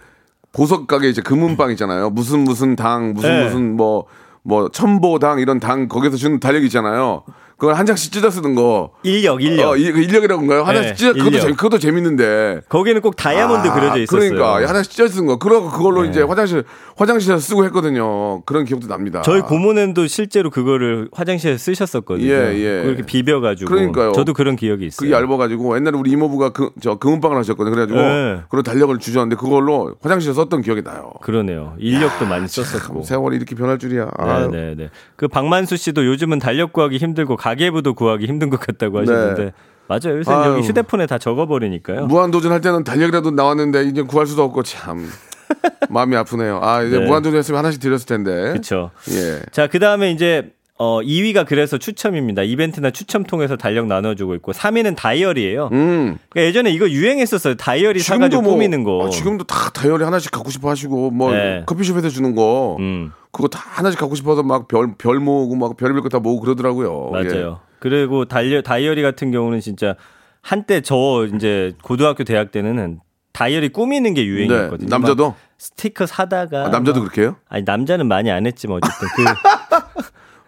[0.52, 2.10] 보석 가게 이제 금은방 있잖아요.
[2.10, 3.44] 무슨 무슨 당 무슨 네.
[3.44, 7.24] 무슨 뭐뭐 첨보당 이런 당 거기서 주는 달력 있잖아요.
[7.62, 8.90] 그걸 한 장씩 찢어 쓰는 거.
[9.04, 9.68] 인력, 인력.
[9.70, 10.64] 어, 이- 그 인력이라고인가요?
[10.64, 11.40] 하나씩 네, 찢어 그것도 인력.
[11.42, 12.62] 재밌 그것도 재밌는데.
[12.68, 14.20] 거기는 꼭 다이아몬드 아, 그려져 있었어요.
[14.20, 14.34] 네.
[14.34, 15.36] 그러니까 하나씩 찢어 쓰는 거.
[15.38, 16.64] 그러고 그걸로 이제 화장실
[16.96, 18.42] 화장실에서 쓰고 했거든요.
[18.46, 19.22] 그런 기억도 납니다.
[19.22, 22.26] 저희 고모는도 실제로 그거를 화장실에 쓰셨었거든요.
[22.28, 22.82] 예, 예.
[22.82, 23.70] 그렇게 비벼가지고.
[23.70, 24.10] 그러니까요.
[24.10, 25.08] 저도 그런 기억이 있어요.
[25.08, 27.76] 그게 얇아가지고 옛날에 우리 이모부가 그 저 금은방을 하셨거든요.
[27.76, 28.40] 그래가지고 네.
[28.48, 31.12] 그런 달력을 주셨는데 그걸로 화장실에 썼던 기억이 나요.
[31.22, 31.74] 그러네요.
[31.78, 33.04] 인력도 많이 참 썼었고.
[33.04, 34.10] 세월이 이렇게 변할 줄이야.
[34.50, 34.90] 네네 네.
[35.14, 39.52] 그 박만수 씨도 요즘은 달력 구하기 힘들고 가 계부도 구하기 힘든 것 같다고 하셨는데 네.
[39.88, 40.18] 맞아요.
[40.18, 40.52] 요새 아유.
[40.52, 42.06] 여기 휴대폰에 다 적어버리니까요.
[42.06, 45.06] 무한도전 할 때는 달력이라도 나왔는데 이제 구할 수도 없고 참
[45.90, 46.60] 마음이 아프네요.
[46.62, 47.06] 아 이제 네.
[47.06, 48.30] 무한도전 했으면 하나씩 드렸을 텐데.
[48.52, 48.90] 그렇죠.
[49.10, 49.40] 예.
[49.50, 50.52] 자, 그 다음에 이제
[50.84, 52.42] 어 2위가 그래서 추첨입니다.
[52.42, 55.68] 이벤트나 추첨 통해서 달력 나눠주고 있고 3위는 다이어리예요.
[55.70, 56.18] 음.
[56.28, 57.54] 그러니까 예전에 이거 유행했었어요.
[57.54, 59.06] 다이어리 사가지고 꾸미는 거.
[59.06, 61.62] 아, 지금도 다 다이어리 하나씩 갖고 싶어 하시고 뭐 네.
[61.66, 63.12] 커피숍에서 주는 거 음.
[63.30, 67.10] 그거 다 하나씩 갖고 싶어서 막 별 별 모으고 막 별별 거 다 모으고 그러더라고요.
[67.12, 67.60] 맞아요.
[67.78, 69.94] 그리고 달려, 다이어리 같은 경우는 진짜
[70.40, 72.98] 한때 저 이제 고등학교 대학 때는
[73.32, 74.24] 다이어리 꾸미는 게 예.
[74.24, 74.30] 네.
[74.30, 74.88] 유행이었거든요.
[74.88, 77.36] 남자도 막 스티커 사다가 아, 남자도 막- 그렇게 해요?
[77.48, 79.22] 아니 남자는 많이 안 했지만 어쨌든 그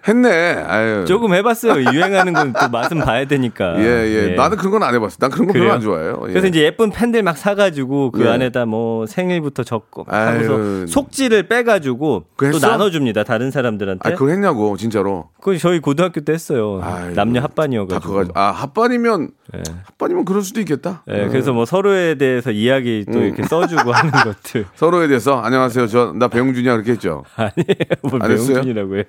[0.07, 0.29] 했네.
[0.67, 1.05] 아유.
[1.07, 1.93] 조금 해봤어요.
[1.93, 3.75] 유행하는 건 또 맛은 봐야 되니까.
[3.79, 4.31] 예, 예.
[4.33, 4.35] 예.
[4.37, 5.17] 나는 그런 건 안 해봤어.
[5.19, 5.75] 난 그런 거 별로 그래요?
[5.75, 6.21] 안 좋아해요.
[6.29, 6.29] 예.
[6.29, 8.29] 그래서 이제 예쁜 펜들 막 사가지고 그 예.
[8.29, 10.45] 안에다 뭐 생일부터 적고 아유.
[10.45, 12.67] 하고서 속지를 빼가지고 그거 또?
[12.67, 13.25] 나눠줍니다.
[13.25, 14.09] 다른 사람들한테.
[14.09, 15.31] 아, 그걸 했냐고, 진짜로.
[15.41, 16.81] 그건 저희 고등학교 때 했어요.
[16.83, 18.01] 아유, 남녀 다 합반이어가지고.
[18.01, 18.39] 그거 가지고.
[18.39, 19.63] 아, 합반이면, 예.
[19.87, 21.03] 합반이면 그럴 수도 있겠다.
[21.09, 23.25] 예, 그래서 뭐 서로에 대해서 이야기 또 음.
[23.25, 24.67] 이렇게 써주고 하는 것들.
[24.75, 25.87] 서로에 대해서, 안녕하세요.
[25.87, 26.73] 저, 나 배용준이야.
[26.75, 27.25] 그렇게 했죠.
[27.37, 27.55] 아니에요.
[28.03, 28.19] 뭐?
[28.19, 29.05] 배용준이라고 해요.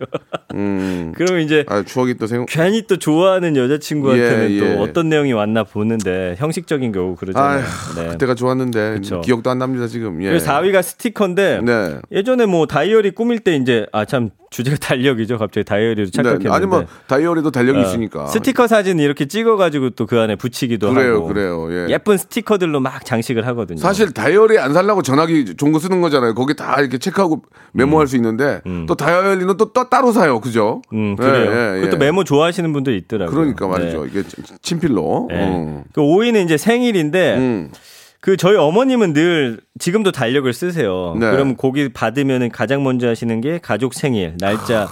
[0.53, 0.84] 음.
[1.15, 4.75] 그러면 이제 아, 추억이 또 생각, 괜히 또 좋아하는 여자친구한테는 예, 또 예.
[4.77, 7.63] 어떤 내용이 왔나 보는데 형식적인 경우 그러잖아요.
[7.63, 8.09] 아휴, 네.
[8.09, 9.21] 그때가 좋았는데, 그쵸.
[9.21, 10.21] 기억도 안 납니다, 지금.
[10.23, 10.27] 예.
[10.27, 11.95] 그래서 4위가 스티커인데 네.
[12.11, 15.37] 예전에 뭐 다이어리 꾸밀 때 이제 아참 주제가 달력이죠.
[15.37, 16.47] 갑자기 다이어리로 착각했는데.
[16.49, 16.55] 네.
[16.55, 18.27] 아니, 뭐, 다이어리도 달력이 어, 있으니까.
[18.27, 21.27] 스티커 사진 이렇게 찍어가지고 또 그 안에 붙이기도 그래요, 하고.
[21.27, 21.67] 그래요.
[21.71, 21.87] 예.
[21.89, 23.79] 예쁜 스티커들로 막 장식을 하거든요.
[23.79, 26.35] 사실 다이어리 안 살라고 전화기 좋은 거 쓰는 거잖아요.
[26.35, 27.41] 거기 다 이렇게 체크하고
[27.73, 28.85] 메모할 수 있는데 음.
[28.87, 30.39] 또 다이어리는 또, 또 따로 사요.
[30.39, 30.83] 그죠?
[30.93, 31.51] 음 그래요.
[31.51, 32.05] 예, 예, 그것도 예.
[32.05, 33.35] 메모 좋아하시는 분도 있더라고요.
[33.35, 34.03] 그러니까 말이죠.
[34.05, 34.09] 네.
[34.11, 34.23] 이게
[34.61, 35.27] 친필로.
[35.31, 35.35] 네.
[35.41, 35.83] 어.
[35.91, 37.71] 그 5위는 이제 생일인데 음.
[38.21, 41.15] 그 저희 어머님은 늘 지금도 달력을 쓰세요.
[41.19, 41.29] 네.
[41.31, 44.87] 그럼 거기 받으면은 가장 먼저 하시는 게 가족 생일 날짜.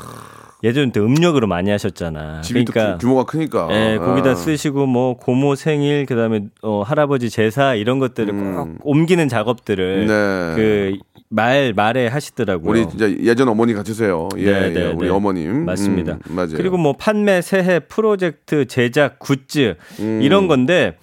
[0.63, 2.41] 예전에 또 음력으로 많이 하셨잖아.
[2.47, 3.67] 그러니까 또 규모가 크니까.
[3.71, 4.35] 예, 거기다 아.
[4.35, 10.55] 쓰시고 뭐 고모 생일 그다음에 어, 할아버지 제사 이런 것들을 꼭 옮기는 작업들을 음.
[10.55, 10.97] 네.
[11.29, 12.69] 그말 말에 하시더라고요.
[12.69, 14.29] 우리 진짜 예전 어머니 같으세요.
[14.37, 15.09] 예, 네, 네, 예, 우리 네.
[15.09, 15.65] 어머님.
[15.65, 16.13] 맞습니다.
[16.29, 16.55] 음, 맞아요.
[16.55, 20.21] 그리고 뭐 판매, 새해, 프로젝트, 제작, 굿즈 음.
[20.23, 20.95] 이런 건데,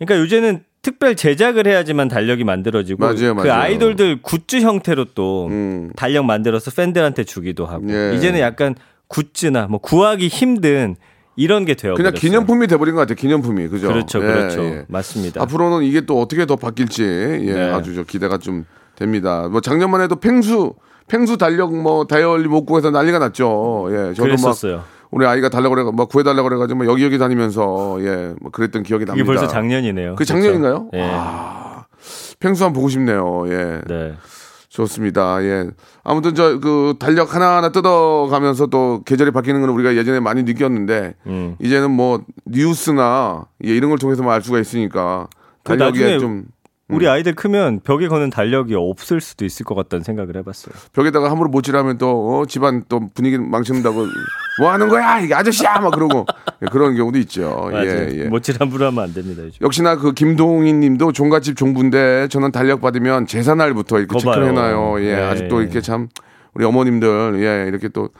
[0.00, 3.52] 그러니까 요새는 특별 제작을 해야지만 달력이 만들어지고 맞아요, 그 맞아요.
[3.54, 5.90] 아이돌들 굿즈 형태로 또 음.
[5.96, 8.14] 달력 만들어서 팬들한테 주기도 하고 예.
[8.14, 8.76] 이제는 약간
[9.08, 10.94] 굿즈나 뭐 구하기 힘든
[11.34, 12.14] 이런 게 되어 그냥.
[12.14, 13.16] 기념품이 돼버린 것 같아요.
[13.16, 13.88] 기념품이 그죠?
[13.88, 14.84] 그렇죠, 예, 그렇죠, 예.
[14.86, 15.42] 맞습니다.
[15.42, 17.72] 앞으로는 이게 또 어떻게 더 바뀔지 예, 네.
[17.72, 19.48] 아주 저 기대가 좀 됩니다.
[19.50, 20.74] 뭐 작년만 해도 팽수
[21.08, 23.88] 팽수 달력 뭐 다이어리 못 구해서 난리가 났죠.
[23.90, 24.84] 예, 저도 막 그랬었어요.
[25.10, 29.26] 우리 아이가 달라고 그래 뭐 구해달라고 그래가지고 뭐 여기저기 다니면서 예, 뭐 그랬던 기억이 납니다.
[29.26, 30.14] 벌써 작년이네요.
[30.16, 30.34] 그렇죠?
[30.34, 30.90] 작년인가요?
[30.94, 31.02] 예.
[31.12, 31.84] 아,
[32.40, 33.44] 팽수 한번 보고 싶네요.
[33.48, 33.80] 예.
[33.86, 34.14] 네.
[34.68, 35.42] 좋습니다.
[35.42, 35.70] 예.
[36.04, 41.56] 아무튼 저 그 달력 하나하나 뜯어가면서 또 계절이 바뀌는 건 우리가 예전에 많이 느꼈는데 음.
[41.60, 45.28] 이제는 뭐 뉴스나 예, 이런 걸 통해서만 알 수가 있으니까
[45.64, 46.44] 그 달력에 좀
[46.88, 50.72] 우리 아이들 크면 벽에 거는 달력이 없을 수도 있을 것 같다는 생각을 해봤어요.
[50.92, 54.06] 벽에다가 함부로 못질하면 또 어, 집안 또 분위기 망친다고
[54.60, 56.24] 뭐 하는 거야 이게 아저씨야 막 그러고
[56.62, 57.70] 예, 그런 경우도 있죠.
[57.72, 58.24] 예, 예.
[58.28, 59.42] 못질 함부로 하면 안 됩니다.
[59.42, 59.64] 요즘.
[59.64, 64.34] 역시나 그 김동인 님도 종갓집 종부인데 저는 달력 받으면 제사 날부터 이렇게 거봐요.
[64.34, 65.00] 체크를 해놔요.
[65.00, 65.22] 예, 네.
[65.22, 66.08] 아직도 이렇게 참
[66.54, 68.10] 우리 어머님들 예, 이렇게 또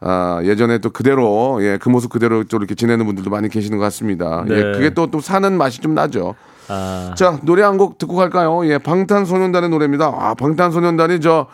[0.00, 3.84] 아, 예전에 또 그대로 예, 그 모습 그대로 또 이렇게 지내는 분들도 많이 계시는 것
[3.84, 4.44] 같습니다.
[4.50, 4.72] 예, 네.
[4.72, 6.34] 그게 또또 사는 맛이 좀 나죠.
[6.68, 8.66] 아, 자, 노래 한 곡 듣고 갈까요?
[8.66, 10.06] 예, 방탄소년단의 노래입니다.
[10.06, 11.46] 아, 방탄소년단이 저,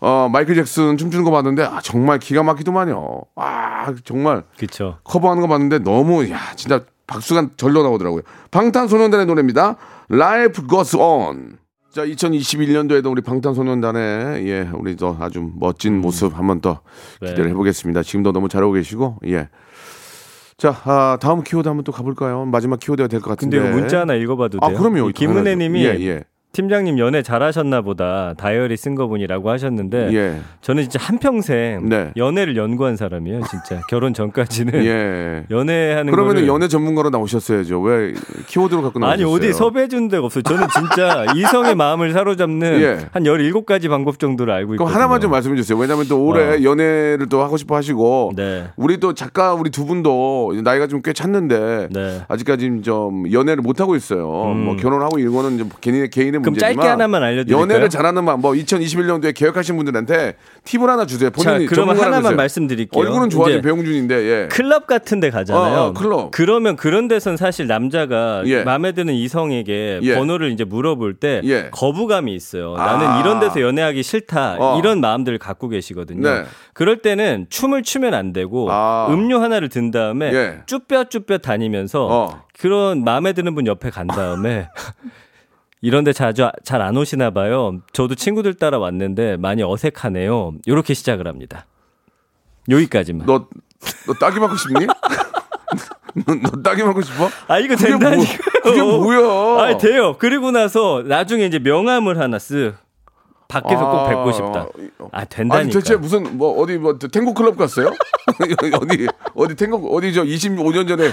[0.00, 3.22] 어, 마이클 잭슨 춤추는 거 봤는데, 아, 정말 기가 막히더만요.
[3.36, 4.98] 아, 정말 그쵸.
[5.04, 8.22] 커버하는 거 봤는데 너무, 야, 진짜 박수가 절로 나오더라고요.
[8.50, 9.76] 방탄소년단의 노래입니다.
[10.10, 11.58] Life Goes On.
[11.92, 16.80] 자, 2021년도에도 우리 방탄소년단의, 예, 우리 또 아주 멋진 모습 한번 더
[17.20, 17.28] 네.
[17.28, 18.02] 기대를 해보겠습니다.
[18.02, 19.48] 지금도 너무 잘하고 계시고, 예.
[20.64, 22.46] 자, 아, 다음 키워드 한번 또 가볼까요?
[22.46, 23.58] 마지막 키워드가 될 것 같은데.
[23.58, 24.78] 근데 문자 하나 읽어봐도 아, 돼요?
[24.78, 25.10] 그럼요.
[25.10, 26.24] 이 김은혜님이 예, 예.
[26.54, 30.40] 팀장님 연애 잘하셨나 보다 다이어리 쓴 거 보니라고 하셨는데 예.
[30.60, 32.12] 저는 진짜 한 평생 네.
[32.16, 33.40] 연애를 연구한 사람이에요.
[33.50, 35.44] 진짜 결혼 전까지는 예.
[35.50, 37.80] 연애하는 그러면 거를 연애 전문가로 나오셨어야죠.
[37.80, 38.14] 왜
[38.46, 39.34] 키워드로 갖고 아니 나오셨어요?
[39.34, 40.42] 어디 섭외해 준 데가 없어요.
[40.42, 42.98] 저는 진짜 이성의 마음을 사로잡는 예.
[43.10, 44.94] 한 17가지 방법 정도를 알고 있거든요.
[44.94, 45.76] 하나만 좀 말씀해 주세요.
[45.76, 46.62] 왜냐하면 또 올해 어.
[46.62, 48.68] 연애를 또 하고 싶어 하시고 네.
[48.76, 52.22] 우리 또 작가 우리 두 분도 나이가 좀 꽤 찼는데 네.
[52.28, 54.52] 아직까지 좀 연애를 못 하고 있어요.
[54.52, 54.64] 음.
[54.64, 57.62] 뭐 결혼하고 이런 거는 좀 개인의 개인의 그럼 문제지만 짧게 하나만 알려드릴까요?
[57.62, 61.30] 연애를 잘하는 방, 뭐 2021년도에 계획하신 분들한테 팁을 하나 주세요.
[61.30, 62.14] 자, 본인이 그러면 전문가라면서요.
[62.16, 63.00] 하나만 말씀드릴게요.
[63.02, 64.48] 얼굴은 이제 배용준인데 예.
[64.48, 65.78] 클럽 같은 데 가잖아요.
[65.80, 66.30] 어, 어, 클럽.
[66.30, 68.62] 그러면 그런 데선 사실 남자가 예.
[68.62, 70.14] 마음에 드는 이성에게 예.
[70.14, 71.68] 번호를 이제 물어볼 때 예.
[71.70, 72.74] 거부감이 있어요.
[72.76, 72.86] 아.
[72.96, 74.56] 나는 이런 데서 연애하기 싫다.
[74.58, 74.78] 어.
[74.78, 76.22] 이런 마음들을 갖고 계시거든요.
[76.28, 76.44] 네.
[76.72, 79.06] 그럴 때는 춤을 추면 안 되고 아.
[79.10, 80.58] 음료 하나를 든 다음에 예.
[80.66, 82.42] 쭈뼛쭈뼛 다니면서 어.
[82.58, 84.68] 그런 마음에 드는 분 옆에 간 다음에
[85.84, 87.78] 이런데 자주 잘 안 오시나 봐요.
[87.92, 90.54] 저도 친구들 따라 왔는데 많이 어색하네요.
[90.64, 91.66] 이렇게 시작을 합니다.
[92.70, 93.26] 여기까지만.
[93.26, 93.46] 너
[94.06, 94.86] 너 따기 맞고 싶니?
[96.26, 97.28] 너, 너 따기 맞고 싶어?
[97.48, 98.38] 아 이거 된다니까요.
[98.62, 99.62] 그게 뭐야?
[99.62, 100.16] 아 돼요.
[100.18, 102.74] 그리고 나서 나중에 이제 명함을 하나 쓱
[103.48, 104.66] 밖에서 꼭 뵙고 싶다.
[105.12, 105.56] 아 된다니까.
[105.58, 107.92] 아니 대체 무슨 뭐 어디 뭐 탱고 클럽 갔어요?
[108.80, 111.10] 어디 어디 탱고 어디 저 25년 전에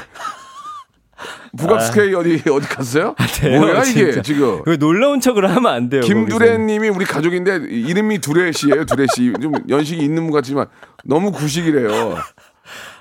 [1.58, 3.16] 북악 스케이 어디 어디 갔어요?
[3.18, 4.22] 아, 돼요, 뭐야 이게 진짜.
[4.22, 4.62] 지금?
[4.64, 6.02] 그 놀라운 척을 하면 안 돼요.
[6.02, 8.86] 김두래님이 우리 가족인데 이름이 두래씨예요.
[8.86, 10.68] 두래씨 좀 연식이 있는 분 같지만
[11.04, 12.18] 너무 구식이래요.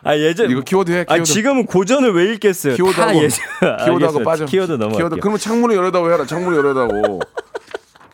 [0.02, 1.00] 아 예전 이거 키워드 해.
[1.08, 1.24] 아 키워드.
[1.24, 2.72] 지금은 고전을 왜 읽겠어요?
[2.72, 3.38] 다 키워드하고 예전.
[3.84, 4.22] 키워드하고.
[4.24, 4.46] 빠져.
[4.46, 4.96] 키워드 넘어.
[4.96, 5.16] 키워드.
[5.20, 6.24] 그러면 창문을 열어다고 해라.
[6.26, 7.20] 창문을 열어다고.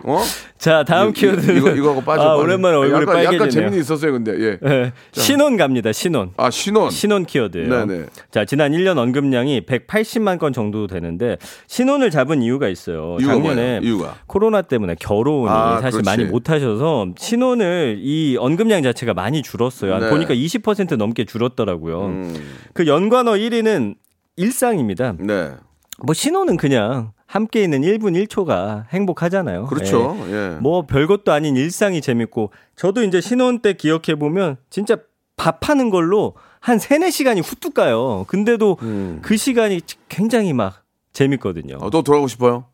[0.07, 0.23] 어?
[0.57, 2.23] 자 다음 키워드는 이거 이거 빠져.
[2.23, 2.37] 아.
[2.37, 3.51] 오랜만에 얼굴이 약간, 약간 빨개지네요.
[3.51, 4.59] 재미는 있었어요, 근데 예.
[4.65, 4.93] 예.
[5.13, 5.93] 신혼 갑니다.
[5.93, 6.31] 신혼.
[6.37, 6.91] 아 신혼.
[6.91, 7.87] 신혼 키워드예요.
[7.87, 8.07] 네네.
[8.31, 13.17] 자, 지난 1년 언급량이 180만 건 정도 되는데 신혼을 잡은 이유가 있어요.
[13.21, 13.81] 이유가 작년에?
[13.83, 14.15] 이유가?
[14.27, 16.05] 코로나 때문에 결혼을 아, 사실 그렇지.
[16.05, 19.99] 많이 못 하셔서 신혼을 이 언급량 자체가 많이 줄었어요.
[19.99, 20.11] 네.
[20.11, 22.07] 보니까 20% 넘게 줄었더라고요.
[22.07, 22.35] 음,
[22.75, 23.97] 그 연관어 1위는
[24.37, 25.15] 일상입니다.
[25.19, 25.51] 네.
[26.05, 29.67] 뭐 신혼은 그냥 함께 있는 1분 1초가 행복하잖아요.
[29.67, 30.17] 그렇죠.
[30.29, 30.33] 예.
[30.33, 30.49] 예.
[30.61, 34.97] 뭐 별것도 아닌 일상이 재밌고 저도 이제 신혼 때 기억해 보면 진짜
[35.37, 38.25] 밥 하는 걸로 한 3, 4시간이 후뚝 가요.
[38.29, 39.19] 근데도 음.
[39.23, 41.79] 그 시간이 굉장히 막 재밌거든요.
[41.81, 42.67] 어, 또 돌아가고 싶어요?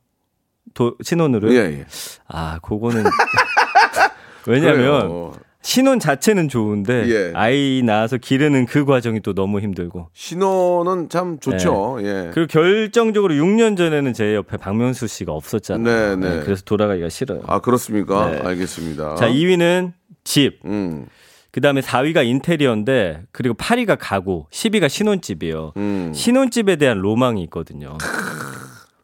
[0.75, 1.53] 도, 신혼으로.
[1.53, 1.87] 예, 예.
[2.29, 3.05] 아, 그거는
[4.47, 5.33] 왜냐면.
[5.63, 7.33] 신혼 자체는 좋은데 예.
[7.35, 10.09] 아이 낳아서 기르는 그 과정이 또 너무 힘들고.
[10.13, 11.99] 신혼은 참 좋죠.
[12.03, 12.31] 예.
[12.33, 16.17] 그리고 결정적으로 6년 전에는 제 옆에 박명수 씨가 없었잖아요.
[16.17, 16.41] 네, 네.
[16.45, 17.43] 그래서 돌아가기가 싫어요.
[17.47, 18.31] 아 그렇습니까?
[18.31, 18.41] 네.
[18.41, 19.15] 알겠습니다.
[19.15, 19.93] 자, 2위는
[20.25, 20.59] 집.
[20.65, 21.07] 음,
[21.53, 25.75] 그 다음에 4위가 인테리어인데 그리고 8위가 가구, 10위가 신혼집이에요.
[25.77, 26.13] 음.
[26.15, 27.97] 신혼집에 대한 로망이 있거든요.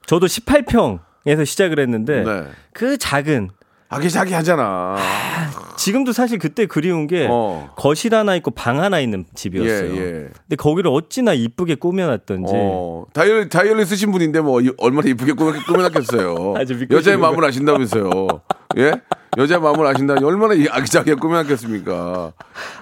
[0.06, 2.44] 저도 18평에서 시작을 했는데 네.
[2.72, 3.50] 그 작은
[3.90, 4.96] 아기자기 하잖아.
[5.76, 7.70] 지금도 사실 그때 그리운 게 어.
[7.76, 9.94] 거실 하나 있고 방 하나 있는 집이었어요.
[9.96, 10.10] 예, 예.
[10.42, 15.52] 근데 거기를 어찌나 이쁘게 꾸며놨던지 어, 다이얼, 다이얼리 쓰신 분인데 뭐 이- 얼마나 이쁘게 꾸며,
[15.66, 16.54] 꾸며놨겠어요.
[16.90, 18.26] 여자의 마음을 아신다면서요.
[18.78, 18.92] 예?
[19.36, 22.32] 여자의 마음을 아신다니 얼마나 이 아기자기하게 꾸며놨겠습니까?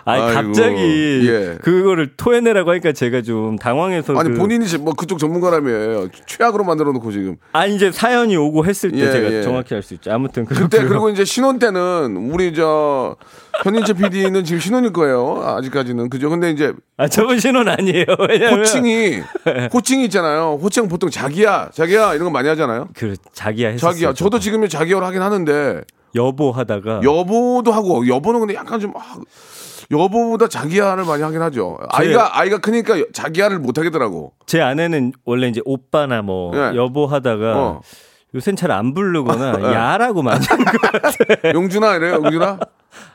[0.04, 1.58] 아니 아이고, 갑자기 예.
[1.62, 7.10] 그거를 토해내라고 하니까 제가 좀 당황해서 아니 그- 본인이 뭐 그쪽 전문가라며 최악으로 만들어 놓고
[7.12, 9.42] 지금 아니 이제 사연이 오고 했을 때 예, 제가 예.
[9.42, 10.12] 정확히 할수 있죠.
[10.12, 10.88] 아무튼 그때 그렇고요.
[10.88, 13.16] 그리고 이제 신혼 때는 우리 저
[13.64, 15.42] 현인재 PD는 지금 신혼일 거예요.
[15.44, 16.30] 아직까지는 그죠?
[16.30, 18.04] 근데 이제 아 저분 신혼 아니에요.
[18.28, 19.20] 왜냐면 호칭이
[19.72, 20.58] 호칭이 있잖아요.
[20.62, 22.88] 호칭 보통 자기야, 자기야 이런 거 많이 하잖아요.
[22.94, 23.92] 그 자기야 했었어요.
[23.92, 24.12] 자기야.
[24.14, 25.82] 저도 지금 자기야로 하긴 하는데
[26.14, 29.16] 여보 하다가 여보도 하고 여보는 근데 약간 좀 아,
[29.90, 31.78] 여보보다 자기야를 많이 하긴 하죠.
[31.90, 34.32] 아이가 아이가 크니까 자기야를 못 하겠더라고.
[34.46, 36.76] 제 아내는 원래 이제 오빠나 뭐 예.
[36.76, 37.80] 여보 하다가 어.
[38.36, 39.74] 요새는 잘안 부르거나 예.
[39.74, 41.08] 야라고 많이 하는 것 같아.
[41.54, 42.58] 용준아 이래요, 용준아.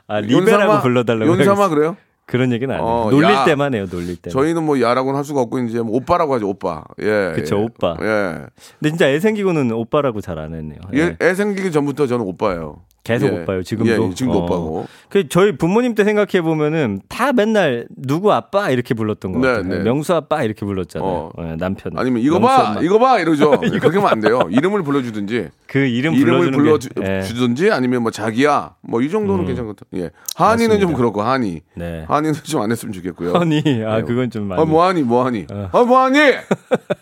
[0.08, 0.82] 아 리베라고 윤삼아?
[0.82, 1.32] 불러달라고.
[1.32, 1.70] 윤삼아.
[1.70, 1.96] 그래요?
[2.26, 2.88] 그런 얘기는 안 해요.
[2.88, 3.44] 어, 놀릴 야.
[3.46, 3.86] 때만 해요.
[3.92, 4.30] 놀릴 때.
[4.30, 6.84] 저희는 뭐 야라고는 할 수가 없고 이제 뭐 오빠라고 하죠, 오빠.
[7.02, 7.34] 예.
[7.36, 7.62] 그쵸, 예.
[7.62, 7.96] 오빠.
[8.02, 8.46] 예.
[8.80, 10.80] 근데 진짜 애 생기고는 오빠라고 잘 안 했네요.
[10.94, 11.00] 예.
[11.00, 12.78] 예, 애 생기기 전부터 저는 오빠예요.
[13.04, 13.40] 계속 예.
[13.42, 13.64] 오빠요.
[13.64, 13.92] 지금도.
[14.10, 14.44] 예, 지금도 어.
[14.44, 14.88] 오빠고.
[15.10, 19.64] 그 저희 부모님 때 생각해 보면은 다 맨날 누구 아빠 이렇게 불렀던 것 네, 같아요.
[19.78, 19.80] 네.
[19.84, 21.10] 명수 아빠 이렇게 불렀잖아요.
[21.10, 21.32] 어.
[21.40, 21.94] 예, 남편.
[21.98, 22.82] 아니면 이거 봐, 엄마.
[22.82, 23.60] 이거 봐 이러죠.
[23.66, 24.42] 예, 그렇게 하면 안 돼요.
[24.52, 27.06] 이름을 불러주든지 그 이름 이름을 불러주는 게, 예.
[27.22, 30.04] 불러주든지 아니면 뭐 자기야 뭐 이 정도는 괜찮은 것 같아요.
[30.06, 30.98] 예, 한이는 좀 맞습니다.
[30.98, 32.06] 그렇고 한이, 네.
[32.08, 33.34] 한이는 좀 안 했으면 좋겠고요.
[33.34, 34.62] 아니, 아 그건 좀 많이.
[34.62, 35.70] 아 뭐하니 뭐하니, 어.
[35.72, 36.20] 아 뭐하니,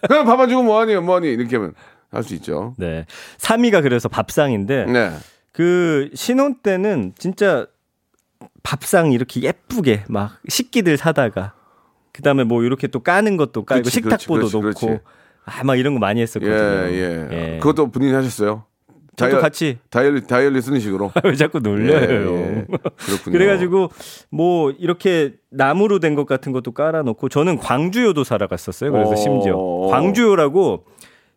[0.07, 1.73] 그냥 밥 안 주고 뭐하니 뭐하니 이렇게 하면
[2.11, 2.73] 할 수 있죠.
[2.77, 3.05] 네.
[3.37, 5.11] 3위가 그래서 밥상인데 네,
[5.59, 7.67] 그 신혼 때는 진짜
[8.63, 11.51] 밥상 이렇게 예쁘게 막 식기들 사다가
[12.13, 14.99] 그다음에 뭐 이렇게 또 까는 것도 깔고 그렇지, 식탁보도 그렇지, 그렇지, 놓고
[15.43, 16.55] 아 막 이런 거 많이 예, 했었거든요.
[16.55, 18.63] 예, 그것도 본인이 하셨어요.
[19.17, 21.11] 저도 같이 다이얼리 다이얼리 쓰는 식으로.
[21.25, 22.09] 왜 자꾸 놀려요.
[22.09, 22.65] 예, 예.
[23.05, 23.33] 그렇군요.
[23.37, 23.91] 그래가지고
[24.29, 28.93] 뭐 이렇게 나무로 된 것 같은 것도 깔아놓고 저는 광주요도 살아갔었어요.
[28.93, 29.15] 그래서 어.
[29.17, 29.57] 심지어
[29.91, 30.85] 광주요라고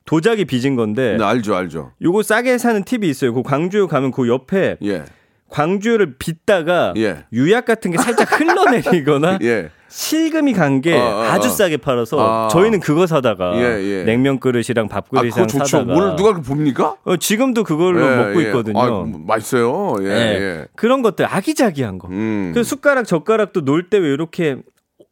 [0.05, 1.93] 도자기 빚은 건데 네, 알죠, 알죠.
[2.03, 3.33] 요거 싸게 사는 팁이 있어요.
[3.35, 5.05] 그 광주요 가면 그 옆에 예,
[5.49, 7.25] 광주요를 빚다가 예.
[7.33, 9.71] 유약 같은 게 살짝 흘러내리거나 예.
[9.89, 11.51] 실금이 간게 어, 어, 아주 어.
[11.51, 12.49] 싸게 팔아서 아.
[12.49, 14.05] 저희는 그거 사다가 예, 예.
[14.05, 15.65] 냉면 그릇이랑 아, 밥그릇이랑 그거 좋죠.
[15.67, 16.97] 사다가 뭘 누가 그렇게 봅니까?
[17.05, 18.47] 어, 지금도 그걸로 예, 먹고 예.
[18.47, 18.81] 있거든요.
[18.81, 19.97] 아, 뭐, 맛있어요.
[20.01, 20.11] 예, 예.
[20.41, 20.67] 예.
[20.77, 22.09] 그런 것들 아기자기한 거.
[22.09, 22.53] 음.
[22.55, 24.57] 그 숟가락 젓가락도 놀 때 왜 이렇게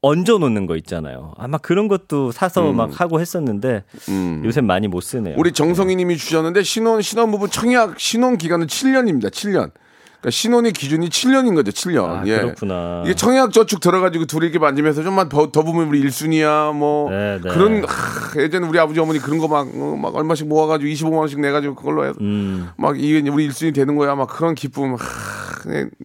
[0.03, 1.35] 얹어 놓는 거 있잖아요.
[1.37, 4.43] 아마 그런 것도 사서 막 하고 했었는데 음.
[4.45, 5.35] 요새 많이 못 쓰네요.
[5.37, 9.31] 우리 정성희 님이 주셨는데 신혼 신혼부부 청약 신혼 기간은 7년입니다.
[9.31, 9.73] 7년.
[10.21, 11.73] 그러니까 신혼의 기준이 7년인 거죠.
[11.73, 12.05] 7년.
[12.05, 12.39] 아, 예.
[12.39, 13.03] 그렇구나.
[13.05, 17.39] 이게 청약 저축 들어가지고 둘이 이렇게 만지면서 좀만 더, 더 보면 우리 1순위야 뭐 네,
[17.43, 17.51] 네.
[17.51, 21.75] 그런 하, 예전에 우리 아버지 어머니 그런 거막 어, 막 얼마씩 모아가지고 25만 원씩 내가지고
[21.75, 22.69] 그걸로 해서 음.
[22.77, 24.99] 막 이게 우리 1순위 되는 거야 막 그런 기쁨 하,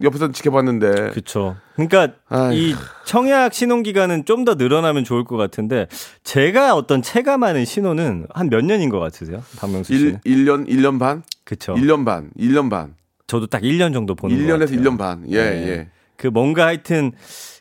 [0.02, 1.10] 옆에서 지켜봤는데.
[1.10, 1.56] 그렇죠.
[1.74, 2.54] 그러니까 아이고.
[2.54, 2.74] 이
[3.04, 5.88] 청약 신혼 기간은 좀 더 늘어나면 좋을 것 같은데
[6.22, 10.20] 제가 어떤 체감하는 신혼은 한 몇 년인 것 같으세요, 박명수 씨는?
[10.24, 11.22] 1, 1년, 1년 반?
[11.44, 11.74] 그렇죠.
[11.74, 12.94] 1년 반, 1년 반.
[13.26, 14.80] 저도 딱 1년 정도 보는 것 1년에서 같아요.
[14.80, 15.24] 1년 반.
[15.28, 15.68] 예, 네.
[15.68, 15.88] 예.
[16.16, 17.12] 그 뭔가 하여튼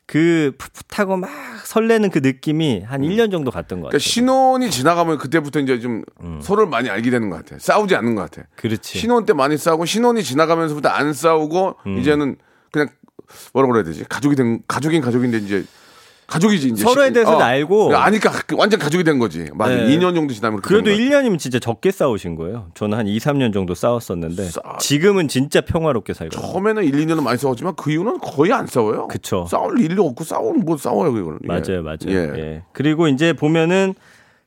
[0.05, 1.29] 그 풋풋하고 막
[1.65, 3.99] 설레는 그 느낌이 한 1년 정도 갔던 것 그러니까 같아요.
[3.99, 6.39] 신혼이 지나가면 그때부터 이제 좀 음.
[6.41, 7.57] 서로를 많이 알게 되는 것 같아.
[7.59, 8.47] 싸우지 않는 것 같아.
[8.55, 8.99] 그렇지.
[8.99, 11.97] 신혼 때 많이 싸우고 신혼이 지나가면서부터 안 싸우고 음.
[11.97, 12.35] 이제는
[12.71, 12.89] 그냥
[13.53, 14.05] 뭐라 그래야 되지?
[14.07, 15.65] 가족이 된 가족인 가족인데 이제
[16.27, 17.95] 가족이지 이제 서로에 시- 대해서는 알고.
[17.95, 19.47] 아니까 완전 가족이 된 거지.
[19.53, 19.75] 맞아.
[19.75, 19.87] 네.
[19.95, 21.21] 2년 정도 지나면 그래도 되는 거야.
[21.21, 22.67] 1년이면 진짜 적게 싸우신 거예요.
[22.73, 26.35] 저는 한 2, 3년 정도 싸웠었는데 싸- 지금은 진짜 평화롭게 살고.
[26.35, 29.07] 처음에는 1, 2년은 많이 싸웠지만 그 이후는 거의 안 싸워요.
[29.07, 29.45] 그쵸.
[29.49, 31.39] 싸울 일이 없고 싸우는 뭐 싸워요 그거는.
[31.43, 31.47] 예.
[31.47, 31.97] 맞아요, 맞아요.
[32.07, 32.31] 예.
[32.39, 32.63] 예.
[32.73, 33.93] 그리고 이제 보면은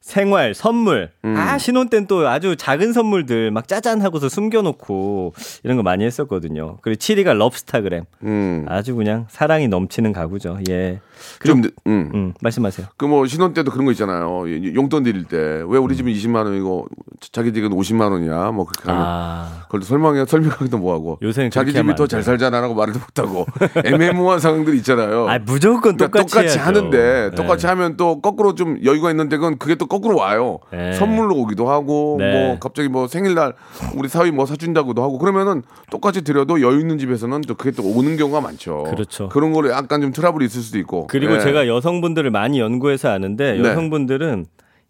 [0.00, 1.10] 생활, 선물.
[1.24, 1.34] 음.
[1.36, 6.78] 아, 신혼 땐 또 아주 작은 선물들 막 짜잔 하고서 숨겨놓고 이런 거 많이 했었거든요.
[6.82, 8.04] 그리고 7위가 럽스타그램.
[8.22, 8.64] 음.
[8.68, 10.58] 아주 그냥 사랑이 넘치는 가구죠.
[10.70, 11.00] 예.
[11.44, 12.10] 좀 음.
[12.14, 12.86] 음, 말씀하세요.
[12.96, 14.44] 그 뭐 신혼 때도 그런 거 있잖아요.
[14.74, 16.86] 용돈 드릴 때 왜 우리 집은 20만 원이고
[17.32, 18.50] 자기 집은 50만 원이야.
[18.52, 22.22] 뭐 그렇게 하면 아, 그걸 설명해 설명하기도 뭐하고 요새는 자기 집이 더안 잘.
[22.22, 23.46] 살잖아라고 말도 못하고
[23.84, 25.26] 애매모호한 상황들이 있잖아요.
[25.28, 26.58] 아 무조건 그러니까 똑같이, 똑같이.
[26.58, 27.70] 하는데 똑같이 예.
[27.70, 30.58] 하면 또 거꾸로 좀 여유가 있는데 그건 그게 또 거꾸로 와요.
[30.70, 30.92] 네.
[30.92, 32.30] 선물로 오기도 하고 네.
[32.46, 33.54] 뭐 갑자기 뭐 생일날
[33.96, 38.16] 우리 사위 뭐 사준다고도 하고 그러면은 똑같이 드려도 여유 있는 집에서는 또 그게 또 오는
[38.16, 38.84] 경우가 많죠.
[38.90, 39.28] 그렇죠.
[39.30, 41.06] 그런 거를 약간 좀 트러블이 있을 수도 있고.
[41.08, 41.40] 그리고 예.
[41.40, 43.68] 제가 여성분들을 많이 연구해서 아는데 네.
[43.68, 44.46] 여성분들은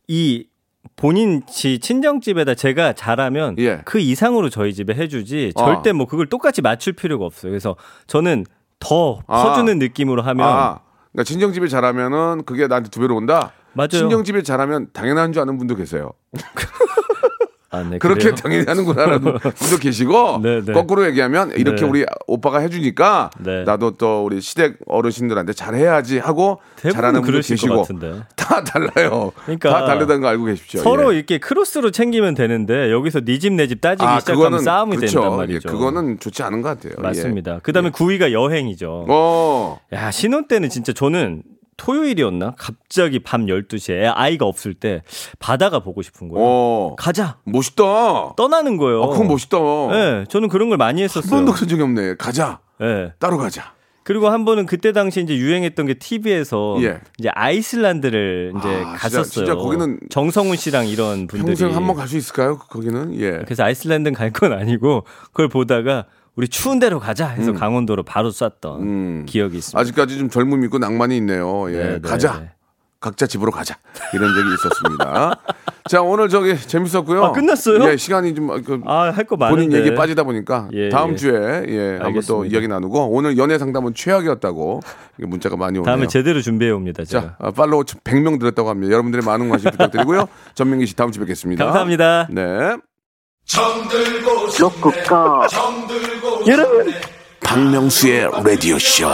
[0.09, 0.46] 이
[0.96, 3.81] 본인 지 친정집에다 제가 잘하면 예.
[3.85, 5.64] 그 이상으로 저희 집에 해주지 아.
[5.64, 7.50] 절대 뭐 그걸 똑같이 맞출 필요가 없어요.
[7.50, 7.76] 그래서
[8.07, 8.44] 저는
[8.81, 9.44] 더 아.
[9.44, 10.81] 퍼주는 느낌으로 하면 아,
[11.12, 13.52] 그러니까 친정집에 잘하면은 그게 나한테 두 배로 온다.
[13.72, 13.88] 맞아요.
[13.88, 16.12] 친정집에 잘하면 당연한 줄 아는 분도 계세요.
[17.70, 18.35] 아, 네, 그렇게?
[18.35, 20.72] 당연히 하는구나라는 분도 계시고 네, 네.
[20.72, 21.87] 거꾸로 얘기하면 이렇게 네.
[21.88, 23.64] 우리 오빠가 해주니까 네.
[23.64, 27.85] 나도 또 우리 시댁 어르신들한테 잘해야지 하고 잘하는 분도 계시고.
[28.37, 29.33] 다 달라요.
[29.44, 30.81] 그러니까 다 다르다는 거 알고 계십시오.
[30.81, 31.18] 서로 예.
[31.18, 35.20] 이렇게 크로스로 챙기면 되는데 여기서 네 집 내 집 따지기 아, 시작하면 싸움이 그렇죠.
[35.20, 35.68] 된단 말이죠.
[35.68, 36.94] 예, 그거는 좋지 않은 것 같아요.
[36.98, 37.02] 예.
[37.02, 37.59] 맞습니다.
[37.62, 39.04] 그다음에 9위가 여행이죠.
[39.09, 41.42] 어, 야, 신혼 때는 진짜 저는
[41.79, 42.55] 토요일이었나?
[42.59, 45.03] 갑자기 밤 12시에 아이가 없을 때
[45.38, 46.45] 바다가 보고 싶은 거예요.
[46.47, 47.38] 어, 가자.
[47.45, 48.35] 멋있다.
[48.37, 49.05] 떠나는 거예요.
[49.05, 49.57] 아, 그건 멋있다.
[49.93, 51.31] 네, 저는 그런 걸 많이 한 했었어요.
[51.31, 52.17] 번도 그런 적이 없네.
[52.17, 52.59] 가자.
[52.79, 53.12] 네.
[53.19, 53.73] 따로 가자.
[54.05, 56.99] 그리고 한 번은 그때 당시 이제 유행했던 게 TV에서 예.
[57.19, 59.25] 이제 아이슬란드를 이제 아, 진짜- 갔었어요.
[59.25, 62.57] 진짜 거기는 정성훈 씨랑 이런 분들이 평생 한 번 갈 수 있을까요?
[62.59, 63.41] 거기는 예.
[63.45, 66.07] 그래서 아이슬란드는 갈 건 아니고 그걸 보다가
[66.38, 69.27] 우리 추운 데로 가자 해서 강원도로 바로 쐈던 음.
[69.27, 69.77] 기억이 있습니다.
[69.77, 71.68] 아직까지 좀 젊음이 있고 낭만이 있네요.
[71.72, 71.77] 예.
[71.77, 72.38] 네, 네, 가자.
[72.38, 72.51] 네.
[73.01, 73.77] 각자 집으로 가자.
[74.14, 75.35] 이런 적이 있었습니다.
[75.90, 77.24] 자, 오늘 저기 재밌었고요.
[77.24, 77.90] 아, 끝났어요?
[77.90, 79.64] 예, 시간이 좀 그, 아, 할거 많은데.
[79.64, 81.16] 본인 얘기 빠지다 보니까 예, 다음 예.
[81.16, 82.44] 주에 예, 한번 또.
[82.44, 84.81] 이야기 나누고 오늘 연애 상담은 최악이었다고
[85.16, 85.85] 문자가 많이 오네요.
[85.87, 87.05] 다음에 제대로 준비해 옵니다.
[87.05, 87.20] 제가.
[87.20, 88.92] 자, 아, 팔로우 100명 들었다고 합니다.
[88.92, 90.29] 여러분들의 많은 관심 부탁드리고요.
[90.55, 91.64] 전민기 씨 다음 주에 뵙겠습니다.
[91.64, 92.29] 감사합니다.
[92.31, 92.77] 네.
[94.58, 95.46] 로쿠꺼
[96.46, 96.92] 여러분
[97.40, 99.08] 박명수의 라디오 쇼.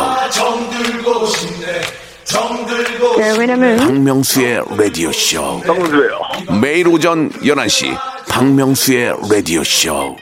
[3.16, 5.60] 네, 왜냐면 박명수의 라디오 쇼.
[5.60, 6.20] 박명수예요.
[6.60, 7.96] 매일 오전 11시
[8.28, 10.16] 박명수의 라디오 쇼.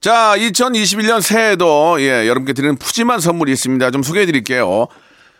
[0.00, 3.90] 자, 2021년 새해에도 예, 여러분께 드리는 푸짐한 선물이 있습니다.
[3.90, 4.86] 좀 소개해 드릴게요.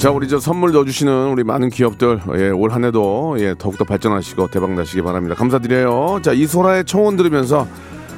[0.00, 4.46] 자, 우리 저 선물 넣어주시는 우리 많은 기업들, 예, 올 한 해도, 예, 더욱더 발전하시고
[4.46, 5.34] 대박 나시기 바랍니다.
[5.34, 6.20] 감사드려요.
[6.22, 7.68] 자, 이소라의 청혼 들으면서,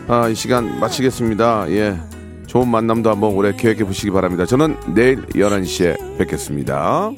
[0.07, 1.69] 아, 이 시간 마치겠습니다.
[1.71, 1.99] 예.
[2.47, 4.47] 좋은 만남도 한번 올해 계획해 보시기 바랍니다.
[4.47, 7.11] 저는 내일 11시에 뵙겠습니다.